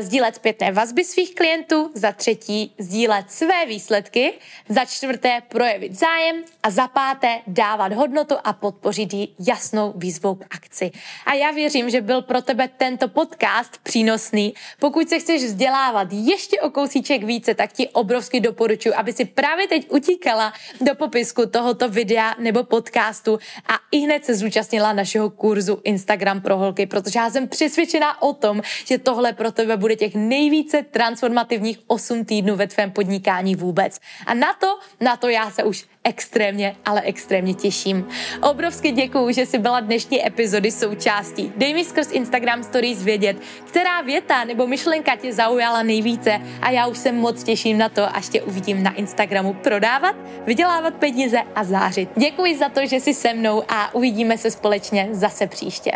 sdílet 0.00 0.34
zpětné 0.34 0.72
vazby 0.72 1.04
svých 1.04 1.34
klientů, 1.34 1.90
za 1.94 2.12
třetí 2.12 2.74
sdílet 2.78 3.30
své 3.30 3.66
výsledky, 3.66 4.32
za 4.68 4.84
čtvrté 4.84 5.42
projevit 5.48 5.98
zájem 5.98 6.36
a 6.62 6.70
za 6.70 6.88
páté 6.88 7.38
dávat 7.46 7.92
hodnotu 7.92 8.34
a 8.44 8.52
podpořit 8.52 9.14
ji 9.14 9.28
jasnou 9.46 9.92
výzvou 9.96 10.34
k 10.34 10.44
akci. 10.50 10.90
A 11.26 11.34
já 11.34 11.50
věřím, 11.50 11.90
že 11.90 12.00
byl 12.00 12.22
pro 12.22 12.42
tebe 12.42 12.68
tento 12.76 13.08
podcast 13.08 13.78
přínosný. 13.82 14.54
Pokud 14.80 15.08
se 15.08 15.18
chceš 15.18 15.44
vzdělávat 15.44 16.08
ještě 16.10 16.60
o 16.60 16.70
kousíček 16.70 17.24
více, 17.24 17.54
tak 17.54 17.72
ti 17.72 17.88
obrovsky 17.88 18.40
doporučuji, 18.40 18.94
aby 18.94 19.12
si 19.12 19.24
právě 19.24 19.68
teď 19.68 19.90
utíkala 19.90 20.52
do 20.80 20.94
popisku 20.94 21.46
tohoto 21.46 21.88
videa 21.88 22.34
nebo 22.38 22.64
podcastu 22.64 23.38
a 23.68 23.74
i 23.92 23.98
hned 23.98 24.24
se 24.24 24.34
zúčastnila 24.34 24.92
našeho 24.92 25.30
kurzu 25.30 25.80
Instagram 25.84 26.40
pro 26.40 26.56
holky, 26.56 26.86
protože 26.86 27.18
já 27.18 27.30
jsem 27.30 27.48
přesvědčená 27.48 28.22
o 28.22 28.32
tom, 28.32 28.62
že 28.84 28.98
tohle 28.98 29.32
pro 29.32 29.52
tebe 29.52 29.67
tebe 29.68 29.76
bude 29.76 29.96
těch 29.96 30.14
nejvíce 30.14 30.82
transformativních 30.82 31.78
8 31.86 32.24
týdnů 32.24 32.56
ve 32.56 32.66
tvém 32.66 32.90
podnikání 32.90 33.56
vůbec. 33.56 34.00
A 34.26 34.34
na 34.34 34.54
to, 34.54 34.78
na 35.00 35.16
to 35.16 35.28
já 35.28 35.50
se 35.50 35.64
už 35.64 35.84
extrémně, 36.04 36.76
ale 36.84 37.00
extrémně 37.00 37.54
těším. 37.54 38.08
Obrovsky 38.42 38.90
děkuju, 38.92 39.32
že 39.32 39.46
jsi 39.46 39.58
byla 39.58 39.80
dnešní 39.80 40.26
epizody 40.26 40.70
součástí. 40.70 41.52
Dej 41.56 41.74
mi 41.74 41.84
skrz 41.84 42.12
Instagram 42.12 42.62
Stories 42.62 43.02
vědět, 43.02 43.36
která 43.64 44.00
věta 44.00 44.44
nebo 44.44 44.66
myšlenka 44.66 45.16
tě 45.16 45.32
zaujala 45.32 45.82
nejvíce 45.82 46.40
a 46.62 46.70
já 46.70 46.86
už 46.86 46.98
se 46.98 47.12
moc 47.12 47.42
těším 47.42 47.78
na 47.78 47.88
to, 47.88 48.16
až 48.16 48.28
tě 48.28 48.42
uvidím 48.42 48.82
na 48.82 48.94
Instagramu 48.94 49.54
prodávat, 49.54 50.16
vydělávat 50.46 50.94
peníze 50.94 51.38
a 51.54 51.64
zářit. 51.64 52.08
Děkuji 52.16 52.56
za 52.56 52.68
to, 52.68 52.86
že 52.86 52.96
jsi 52.96 53.14
se 53.14 53.34
mnou 53.34 53.62
a 53.68 53.94
uvidíme 53.94 54.38
se 54.38 54.50
společně 54.50 55.08
zase 55.12 55.46
příště. 55.46 55.92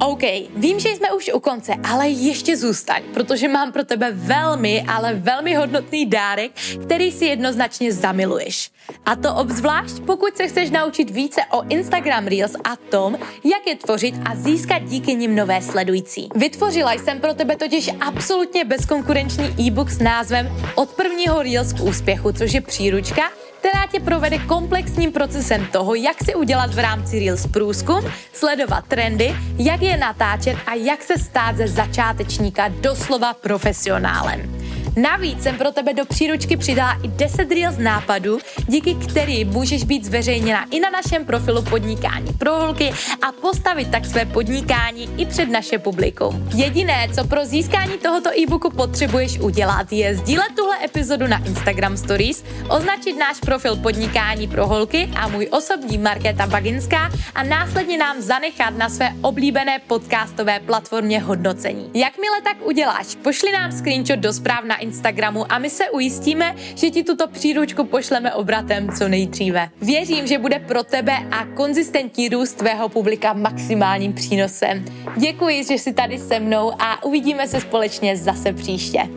OK, 0.00 0.22
vím, 0.56 0.80
že 0.80 0.88
jsme 0.88 1.12
už 1.12 1.30
u 1.34 1.40
konce, 1.40 1.72
ale 1.90 2.08
ještě 2.08 2.56
zůstaň, 2.56 3.02
protože 3.14 3.48
mám 3.48 3.72
pro 3.72 3.84
tebe 3.84 4.10
velmi, 4.12 4.84
ale 4.88 5.14
velmi 5.14 5.54
hodnotný 5.54 6.06
dárek, 6.06 6.52
který 6.82 7.12
si 7.12 7.24
jednoznačně 7.24 7.92
zamiluješ. 7.92 8.70
A 9.06 9.16
to 9.16 9.34
obzvlášť, 9.34 10.00
pokud 10.06 10.36
se 10.36 10.48
chceš 10.48 10.70
naučit 10.70 11.10
více 11.10 11.40
o 11.50 11.62
Instagram 11.68 12.26
Reels 12.26 12.56
a 12.64 12.76
tom, 12.76 13.18
jak 13.44 13.66
je 13.66 13.76
tvořit 13.76 14.14
a 14.24 14.36
získat 14.36 14.82
díky 14.82 15.14
nim 15.14 15.34
nové 15.34 15.62
sledující. 15.62 16.28
Vytvořila 16.34 16.92
jsem 16.92 17.20
pro 17.20 17.34
tebe 17.34 17.56
totiž 17.56 17.90
absolutně 18.00 18.64
bezkonkurenční 18.64 19.54
e-book 19.60 19.90
s 19.90 19.98
názvem 19.98 20.48
Od 20.74 20.90
prvního 20.90 21.42
Reels 21.42 21.72
k 21.72 21.80
úspěchu, 21.80 22.32
což 22.32 22.52
je 22.52 22.60
příručka, 22.60 23.22
která 23.66 23.86
tě 23.86 24.00
provede 24.00 24.38
komplexním 24.38 25.12
procesem 25.12 25.66
toho, 25.72 25.94
jak 25.94 26.24
si 26.24 26.34
udělat 26.34 26.74
v 26.74 26.78
rámci 26.78 27.18
Reels 27.18 27.46
průzkum, 27.46 28.04
sledovat 28.32 28.84
trendy, 28.88 29.36
jak 29.58 29.82
je 29.82 29.96
natáčet 29.96 30.56
a 30.66 30.74
jak 30.74 31.02
se 31.02 31.18
stát 31.18 31.56
ze 31.56 31.68
začátečníka 31.68 32.68
doslova 32.68 33.34
profesionálem. 33.34 34.65
Navíc 34.96 35.42
jsem 35.42 35.58
pro 35.58 35.72
tebe 35.72 35.94
do 35.94 36.04
příručky 36.04 36.56
přidala 36.56 36.92
i 37.02 37.08
10 37.08 37.52
reels 37.52 37.78
nápadů, 37.78 38.38
díky 38.66 38.94
kterým 38.94 39.48
můžeš 39.48 39.84
být 39.84 40.04
zveřejněna 40.04 40.66
i 40.70 40.80
na 40.80 40.90
našem 40.90 41.24
profilu 41.24 41.62
podnikání 41.62 42.32
pro 42.32 42.54
holky 42.54 42.92
a 43.22 43.32
postavit 43.32 43.90
tak 43.90 44.06
své 44.06 44.24
podnikání 44.24 45.08
i 45.16 45.26
před 45.26 45.46
naše 45.46 45.78
publikum. 45.78 46.48
Jediné, 46.54 47.08
co 47.14 47.24
pro 47.24 47.44
získání 47.44 47.98
tohoto 47.98 48.38
e-booku 48.38 48.70
potřebuješ 48.70 49.38
udělat, 49.38 49.92
je 49.92 50.16
sdílet 50.16 50.48
tuhle 50.56 50.84
epizodu 50.84 51.26
na 51.26 51.44
Instagram 51.44 51.96
Stories, 51.96 52.44
označit 52.68 53.12
náš 53.12 53.40
profil 53.40 53.76
podnikání 53.76 54.48
pro 54.48 54.66
holky 54.66 55.10
a 55.16 55.28
můj 55.28 55.48
osobní 55.50 55.98
Markéta 55.98 56.46
Baginská 56.46 57.10
a 57.34 57.42
následně 57.42 57.98
nám 57.98 58.20
zanechat 58.20 58.76
na 58.76 58.88
své 58.88 59.12
oblíbené 59.22 59.78
podcastové 59.78 60.60
platformě 60.60 61.20
hodnocení. 61.20 61.90
Jakmile 61.94 62.40
tak 62.42 62.66
uděláš, 62.66 63.14
pošli 63.22 63.52
nám 63.52 63.72
screenshot 63.72 64.18
do 64.18 64.32
zpráv 64.32 64.64
na 64.64 64.85
Instagramu 64.86 65.52
a 65.52 65.58
my 65.58 65.70
se 65.70 65.90
ujistíme, 65.90 66.54
že 66.74 66.90
ti 66.90 67.02
tuto 67.02 67.28
příručku 67.28 67.84
pošleme 67.84 68.34
obratem 68.34 68.88
co 68.98 69.08
nejdříve. 69.08 69.68
Věřím, 69.82 70.26
že 70.26 70.38
bude 70.38 70.58
pro 70.58 70.82
tebe 70.82 71.16
a 71.30 71.46
konzistentní 71.46 72.28
růst 72.28 72.54
tvého 72.54 72.88
publika 72.88 73.32
maximálním 73.32 74.12
přínosem. 74.12 74.84
Děkuji, 75.16 75.64
že 75.64 75.74
jsi 75.74 75.92
tady 75.92 76.18
se 76.18 76.40
mnou 76.40 76.72
a 76.78 77.04
uvidíme 77.04 77.48
se 77.48 77.60
společně 77.60 78.16
zase 78.16 78.52
příště. 78.52 79.08